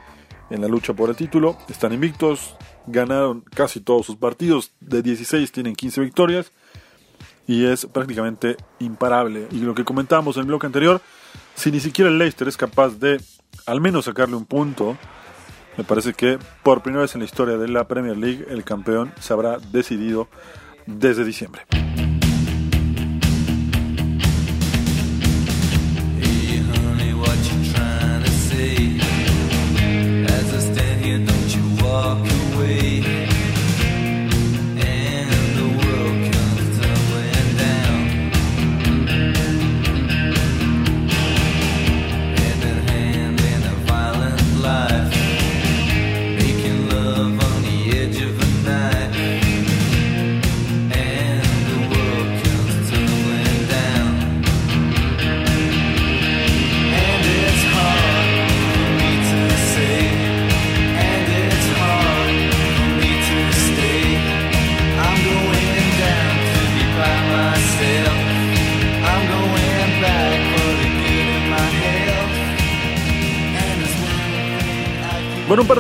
en 0.51 0.61
la 0.61 0.69
lucha 0.69 0.95
por 0.95 1.11
el 1.11 1.17
título. 1.17 1.57
Están 1.69 1.93
invictos, 1.93 2.57
ganaron 2.87 3.43
casi 3.55 3.81
todos 3.81 4.07
sus 4.07 4.17
partidos, 4.17 4.73
de 4.81 5.03
16 5.03 5.51
tienen 5.53 5.75
15 5.75 6.01
victorias 6.01 6.53
y 7.47 7.67
es 7.67 7.87
prácticamente 7.87 8.57
imparable. 8.79 9.49
Y 9.51 9.59
lo 9.59 9.75
que 9.75 9.85
comentábamos 9.85 10.37
en 10.37 10.43
el 10.43 10.47
bloque 10.47 10.67
anterior, 10.67 11.01
si 11.55 11.73
ni 11.73 11.81
siquiera 11.81 12.11
el 12.11 12.19
Leicester 12.19 12.47
es 12.47 12.57
capaz 12.57 12.91
de 13.01 13.21
al 13.67 13.81
menos 13.81 14.05
sacarle 14.05 14.37
un 14.37 14.47
punto, 14.47 14.97
me 15.77 15.85
parece 15.85 16.15
que 16.15 16.39
por 16.63 16.83
primera 16.83 17.03
vez 17.03 17.15
en 17.15 17.21
la 17.21 17.25
historia 17.25 17.57
de 17.57 17.69
la 17.69 17.87
Premier 17.89 18.17
League 18.17 18.47
el 18.51 18.65
campeón 18.65 19.13
se 19.21 19.33
habrá 19.33 19.59
decidido 19.59 20.29
desde 20.87 21.25
diciembre. 21.25 21.63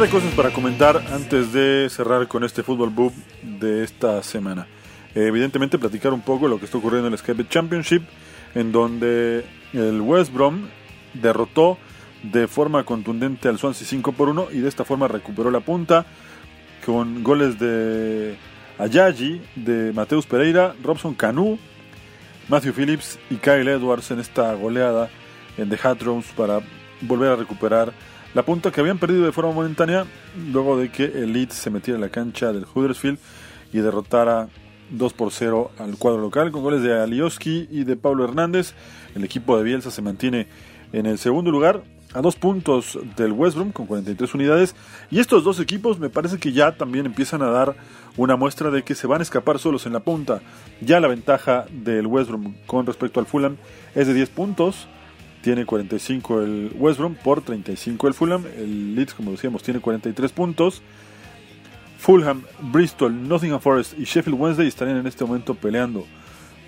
De 0.01 0.09
cosas 0.09 0.33
para 0.33 0.51
comentar 0.51 0.97
antes 1.13 1.53
de 1.53 1.87
cerrar 1.91 2.27
con 2.27 2.43
este 2.43 2.63
fútbol 2.63 2.89
boom 2.89 3.13
de 3.43 3.85
esta 3.85 4.23
semana. 4.23 4.67
Eh, 5.15 5.27
evidentemente 5.27 5.79
platicar 5.79 6.15
un 6.15 6.23
poco 6.23 6.49
lo 6.49 6.59
que 6.59 6.65
está 6.65 6.79
ocurriendo 6.79 7.09
en 7.09 7.13
el 7.13 7.19
Sky 7.19 7.33
Bet 7.35 7.51
Championship, 7.51 8.03
en 8.55 8.73
donde 8.73 9.45
el 9.75 10.01
West 10.01 10.33
Brom 10.33 10.69
derrotó 11.13 11.77
de 12.23 12.49
forma 12.49 12.85
contundente 12.85 13.49
al 13.49 13.59
Swansea 13.59 13.87
5 13.87 14.13
por 14.13 14.31
1 14.31 14.49
y 14.53 14.61
de 14.61 14.69
esta 14.71 14.87
forma 14.87 15.07
recuperó 15.07 15.51
la 15.51 15.61
punta 15.61 16.07
con 16.87 17.23
goles 17.23 17.59
de 17.59 18.37
Ayayi, 18.79 19.43
de 19.55 19.93
Mateus 19.93 20.25
Pereira, 20.25 20.75
Robson 20.83 21.13
Canu, 21.13 21.59
Matthew 22.49 22.73
Phillips 22.73 23.19
y 23.29 23.35
Kyle 23.35 23.69
Edwards 23.69 24.11
en 24.13 24.21
esta 24.21 24.55
goleada 24.55 25.11
en 25.59 25.69
The 25.69 25.79
Hat 25.83 25.99
para 26.37 26.61
volver 27.03 27.33
a 27.33 27.37
recuperar 27.37 27.93
la 28.35 28.43
punta 28.43 28.71
que 28.71 28.81
habían 28.81 28.99
perdido 28.99 29.25
de 29.25 29.33
forma 29.33 29.53
momentánea 29.53 30.05
luego 30.53 30.79
de 30.79 30.91
que 30.91 31.05
el 31.05 31.33
Leeds 31.33 31.55
se 31.55 31.71
metiera 31.71 31.97
en 31.97 32.03
la 32.03 32.11
cancha 32.11 32.53
del 32.53 32.67
Huddersfield 32.73 33.19
y 33.73 33.79
derrotara 33.79 34.49
2 34.91 35.13
por 35.13 35.33
0 35.33 35.71
al 35.79 35.97
cuadro 35.97 36.21
local 36.21 36.51
con 36.51 36.63
goles 36.63 36.83
de 36.83 37.01
Alioski 37.01 37.69
y 37.71 37.85
de 37.85 37.97
Pablo 37.97 38.25
Hernández. 38.25 38.75
El 39.15 39.25
equipo 39.25 39.57
de 39.57 39.65
Bielsa 39.65 39.91
se 39.91 40.03
mantiene 40.03 40.47
en 40.93 41.07
el 41.07 41.19
segundo 41.19 41.51
lugar 41.51 41.83
a 42.13 42.21
dos 42.21 42.37
puntos 42.37 42.99
del 43.17 43.33
West 43.33 43.57
Brom 43.57 43.71
con 43.71 43.87
43 43.87 44.35
unidades 44.35 44.75
y 45.11 45.21
estos 45.21 45.45
dos 45.45 45.61
equipos 45.61 46.01
me 46.01 46.11
parece 46.11 46.39
que 46.39 46.53
ya 46.53 46.77
también 46.77 47.07
empiezan 47.07 47.43
a 47.43 47.51
dar 47.51 47.77
una 48.17 48.37
muestra 48.37 48.71
de 48.71 48.83
que 48.83 48.97
se 48.97 49.07
van 49.07 49.21
a 49.21 49.23
escapar 49.23 49.59
solos 49.59 49.87
en 49.87 49.93
la 49.93 50.01
punta. 50.01 50.41
Ya 50.81 51.01
la 51.01 51.09
ventaja 51.09 51.67
del 51.71 52.07
West 52.07 52.29
Brom 52.29 52.55
con 52.67 52.87
respecto 52.87 53.21
al 53.21 53.27
Fulham 53.27 53.57
es 53.95 54.07
de 54.07 54.15
10 54.15 54.29
puntos. 54.31 54.89
Tiene 55.43 55.65
45 55.65 56.43
el 56.43 56.73
West 56.77 56.99
Brom 56.99 57.15
por 57.15 57.41
35 57.43 58.09
el 58.09 58.15
Fulham. 58.15 58.45
El 58.57 58.95
Leeds, 58.95 59.15
como 59.15 59.31
decíamos, 59.33 59.63
tiene 59.63 59.81
43 59.81 60.33
puntos. 60.33 60.83
Fulham, 61.99 62.43
Bristol, 62.61 63.29
Nottingham 63.29 63.61
Forest 63.61 63.99
y 63.99 64.05
Sheffield 64.05 64.39
Wednesday 64.41 64.67
estarían 64.69 64.97
en 64.99 65.07
este 65.07 65.25
momento 65.25 65.55
peleando 65.55 66.07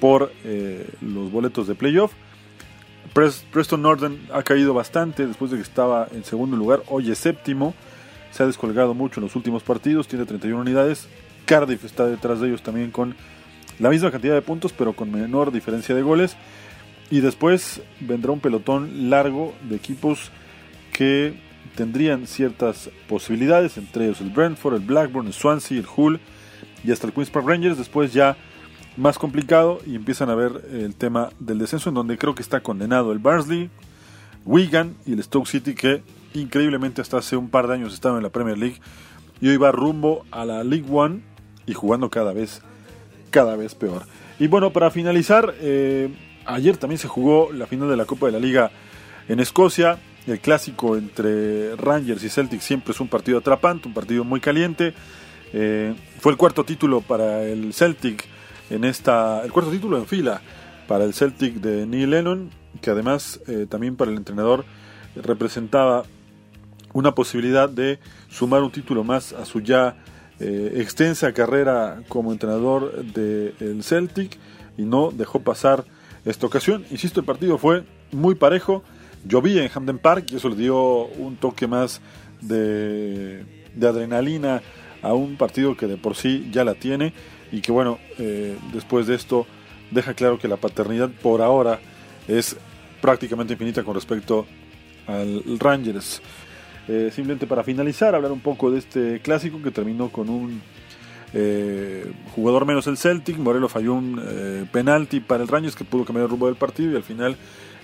por 0.00 0.32
eh, 0.44 0.86
los 1.00 1.30
boletos 1.30 1.66
de 1.66 1.74
playoff. 1.74 2.12
Pres- 3.14 3.44
Preston 3.50 3.82
Northern 3.82 4.18
ha 4.32 4.42
caído 4.42 4.74
bastante 4.74 5.26
después 5.26 5.50
de 5.50 5.56
que 5.58 5.62
estaba 5.62 6.06
en 6.12 6.24
segundo 6.24 6.56
lugar, 6.56 6.82
hoy 6.88 7.10
es 7.10 7.18
séptimo. 7.18 7.74
Se 8.30 8.42
ha 8.42 8.46
descolgado 8.46 8.94
mucho 8.94 9.20
en 9.20 9.24
los 9.24 9.36
últimos 9.36 9.62
partidos, 9.62 10.08
tiene 10.08 10.24
31 10.24 10.60
unidades. 10.60 11.08
Cardiff 11.44 11.84
está 11.84 12.06
detrás 12.06 12.40
de 12.40 12.48
ellos 12.48 12.62
también 12.62 12.90
con 12.90 13.14
la 13.78 13.90
misma 13.90 14.10
cantidad 14.10 14.34
de 14.34 14.42
puntos, 14.42 14.72
pero 14.72 14.94
con 14.94 15.10
menor 15.10 15.50
diferencia 15.52 15.94
de 15.94 16.02
goles. 16.02 16.36
Y 17.12 17.20
después 17.20 17.82
vendrá 18.00 18.32
un 18.32 18.40
pelotón 18.40 19.10
largo 19.10 19.52
de 19.68 19.76
equipos 19.76 20.30
que 20.94 21.34
tendrían 21.76 22.26
ciertas 22.26 22.88
posibilidades, 23.06 23.76
entre 23.76 24.06
ellos 24.06 24.22
el 24.22 24.30
Brentford, 24.30 24.76
el 24.76 24.80
Blackburn, 24.80 25.26
el 25.26 25.34
Swansea, 25.34 25.78
el 25.78 25.84
Hull 25.94 26.20
y 26.82 26.90
hasta 26.90 27.06
el 27.06 27.12
Queen's 27.12 27.28
Park 27.28 27.46
Rangers. 27.46 27.76
Después 27.76 28.14
ya 28.14 28.38
más 28.96 29.18
complicado 29.18 29.80
y 29.84 29.94
empiezan 29.94 30.30
a 30.30 30.34
ver 30.34 30.64
el 30.72 30.94
tema 30.94 31.28
del 31.38 31.58
descenso, 31.58 31.90
en 31.90 31.96
donde 31.96 32.16
creo 32.16 32.34
que 32.34 32.40
está 32.40 32.62
condenado 32.62 33.12
el 33.12 33.18
Barnsley, 33.18 33.68
Wigan 34.46 34.94
y 35.04 35.12
el 35.12 35.22
Stoke 35.22 35.46
City, 35.46 35.74
que 35.74 36.02
increíblemente 36.32 37.02
hasta 37.02 37.18
hace 37.18 37.36
un 37.36 37.50
par 37.50 37.66
de 37.68 37.74
años 37.74 37.92
estaban 37.92 38.16
en 38.16 38.22
la 38.22 38.30
Premier 38.30 38.56
League 38.56 38.80
y 39.38 39.48
hoy 39.48 39.58
va 39.58 39.70
rumbo 39.70 40.24
a 40.30 40.46
la 40.46 40.64
League 40.64 40.86
One 40.90 41.20
y 41.66 41.74
jugando 41.74 42.08
cada 42.08 42.32
vez, 42.32 42.62
cada 43.30 43.54
vez 43.54 43.74
peor. 43.74 44.06
Y 44.38 44.46
bueno, 44.46 44.72
para 44.72 44.90
finalizar, 44.90 45.54
eh, 45.60 46.08
ayer 46.46 46.76
también 46.76 46.98
se 46.98 47.08
jugó 47.08 47.52
la 47.52 47.66
final 47.66 47.88
de 47.88 47.96
la 47.96 48.04
Copa 48.04 48.26
de 48.26 48.32
la 48.32 48.38
Liga 48.38 48.70
en 49.28 49.40
Escocia. 49.40 49.98
El 50.26 50.40
clásico 50.40 50.96
entre 50.96 51.74
Rangers 51.76 52.22
y 52.22 52.28
Celtic 52.28 52.60
siempre 52.60 52.92
es 52.92 53.00
un 53.00 53.08
partido 53.08 53.38
atrapante, 53.38 53.88
un 53.88 53.94
partido 53.94 54.24
muy 54.24 54.40
caliente. 54.40 54.94
Eh, 55.52 55.94
fue 56.20 56.32
el 56.32 56.38
cuarto 56.38 56.64
título 56.64 57.00
para 57.00 57.42
el 57.42 57.74
Celtic 57.74 58.24
en 58.70 58.84
esta, 58.84 59.42
el 59.44 59.52
cuarto 59.52 59.70
título 59.70 59.98
en 59.98 60.06
fila 60.06 60.40
para 60.86 61.04
el 61.04 61.12
Celtic 61.12 61.54
de 61.54 61.86
Neil 61.86 62.10
Lennon, 62.10 62.50
que 62.80 62.90
además 62.90 63.40
eh, 63.46 63.66
también 63.68 63.96
para 63.96 64.10
el 64.10 64.16
entrenador 64.16 64.64
representaba 65.16 66.04
una 66.92 67.14
posibilidad 67.14 67.68
de 67.68 67.98
sumar 68.28 68.62
un 68.62 68.70
título 68.70 69.04
más 69.04 69.32
a 69.32 69.44
su 69.44 69.60
ya 69.60 69.96
eh, 70.40 70.74
extensa 70.76 71.32
carrera 71.32 72.02
como 72.08 72.32
entrenador 72.32 73.04
del 73.04 73.82
Celtic 73.82 74.38
y 74.76 74.82
no 74.82 75.10
dejó 75.10 75.40
pasar 75.40 75.84
esta 76.24 76.46
ocasión. 76.46 76.84
Insisto, 76.90 77.20
el 77.20 77.26
partido 77.26 77.58
fue 77.58 77.84
muy 78.10 78.34
parejo. 78.34 78.82
Llovía 79.24 79.62
en 79.62 79.68
Hamden 79.68 79.98
Park 79.98 80.26
y 80.30 80.36
eso 80.36 80.48
le 80.48 80.56
dio 80.56 81.06
un 81.06 81.36
toque 81.36 81.66
más 81.66 82.00
de, 82.40 83.44
adrenalina 83.80 84.62
a 85.00 85.14
un 85.14 85.36
partido 85.36 85.76
que 85.76 85.86
de 85.86 85.96
por 85.96 86.16
sí 86.16 86.48
ya 86.52 86.64
la 86.64 86.74
tiene 86.74 87.12
y 87.50 87.60
que 87.60 87.72
bueno, 87.72 87.98
eh, 88.18 88.56
después 88.72 89.06
de 89.06 89.14
esto 89.14 89.46
deja 89.90 90.14
claro 90.14 90.38
que 90.38 90.48
la 90.48 90.56
paternidad 90.56 91.10
por 91.10 91.42
ahora 91.42 91.80
es 92.26 92.56
prácticamente 93.00 93.52
infinita 93.52 93.82
con 93.84 93.94
respecto 93.94 94.46
al 95.06 95.42
Rangers. 95.58 96.22
Eh, 96.88 97.10
simplemente 97.12 97.46
para 97.46 97.62
finalizar, 97.62 98.14
hablar 98.14 98.32
un 98.32 98.40
poco 98.40 98.70
de 98.70 98.78
este 98.78 99.20
clásico 99.20 99.62
que 99.62 99.70
terminó 99.70 100.08
con 100.10 100.28
un 100.28 100.60
eh, 101.34 102.12
jugador 102.34 102.66
menos 102.66 102.86
el 102.86 102.96
Celtic. 102.96 103.38
Morelo 103.38 103.68
falló 103.68 103.94
un 103.94 104.20
eh, 104.24 104.66
penalti 104.70 105.20
para 105.20 105.42
el 105.42 105.48
Rangers 105.48 105.76
que 105.76 105.84
pudo 105.84 106.04
cambiar 106.04 106.24
el 106.24 106.30
rumbo 106.30 106.46
del 106.46 106.56
partido 106.56 106.92
y 106.92 106.96
al 106.96 107.02
final 107.02 107.36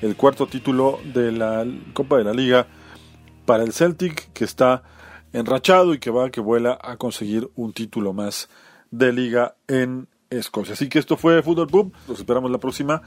el 0.03 0.17
cuarto 0.17 0.47
título 0.47 1.01
de 1.13 1.33
la 1.33 1.67
Copa 1.93 2.19
de 2.19 2.25
la 2.25 2.33
Liga 2.33 2.67
para 3.47 3.65
el 3.65 3.73
Celtic, 3.73 4.33
que 4.33 4.45
está 4.45 4.83
enrachado 5.33 5.95
y 5.95 5.99
que 5.99 6.11
va, 6.11 6.31
que 6.31 6.41
vuela 6.41 6.79
a 6.81 6.97
conseguir 6.97 7.51
un 7.57 7.73
título 7.73 8.13
más 8.13 8.49
de 8.91 9.13
liga 9.13 9.55
en 9.67 10.09
Escocia. 10.31 10.75
Así 10.75 10.89
que 10.89 10.99
esto 10.99 11.17
fue 11.17 11.43
Fútbol 11.43 11.67
Pub, 11.67 11.93
los 12.07 12.19
esperamos 12.19 12.51
la 12.51 12.59
próxima, 12.59 13.03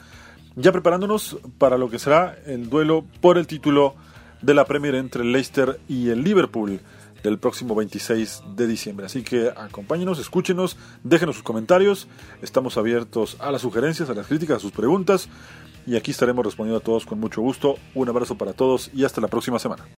ya 0.56 0.72
preparándonos 0.72 1.38
para 1.58 1.78
lo 1.78 1.90
que 1.90 2.00
será 2.00 2.36
el 2.46 2.70
duelo 2.70 3.06
por 3.22 3.38
el 3.38 3.48
título 3.48 3.96
de 4.42 4.54
la 4.54 4.66
Premier 4.66 4.96
entre 4.96 5.24
el 5.24 5.32
Leicester 5.32 5.80
y 5.88 6.10
el 6.10 6.24
Liverpool 6.24 6.82
del 7.24 7.40
próximo 7.40 7.76
26 7.76 8.44
de 8.56 8.68
diciembre. 8.68 9.06
Así 9.06 9.24
que 9.24 9.50
acompáñenos, 9.56 10.20
escúchenos, 10.20 10.78
déjenos 11.04 11.36
sus 11.36 11.44
comentarios, 11.44 12.08
estamos 12.42 12.78
abiertos 12.78 13.38
a 13.40 13.52
las 13.52 13.62
sugerencias, 13.62 14.10
a 14.10 14.14
las 14.14 14.28
críticas, 14.28 14.58
a 14.58 14.60
sus 14.60 14.72
preguntas 14.72 15.30
y 15.86 15.96
aquí 15.96 16.12
estaremos 16.12 16.46
respondiendo 16.46 16.80
a 16.80 16.84
todos 16.84 17.06
con 17.06 17.20
mucho 17.20 17.42
gusto. 17.42 17.76
Un 17.96 18.10
abrazo 18.10 18.38
para 18.38 18.54
todos 18.54 18.90
y 18.94 19.04
hasta 19.04 19.22
la 19.22 19.28
próxima 19.28 19.60
semana. 19.60 19.86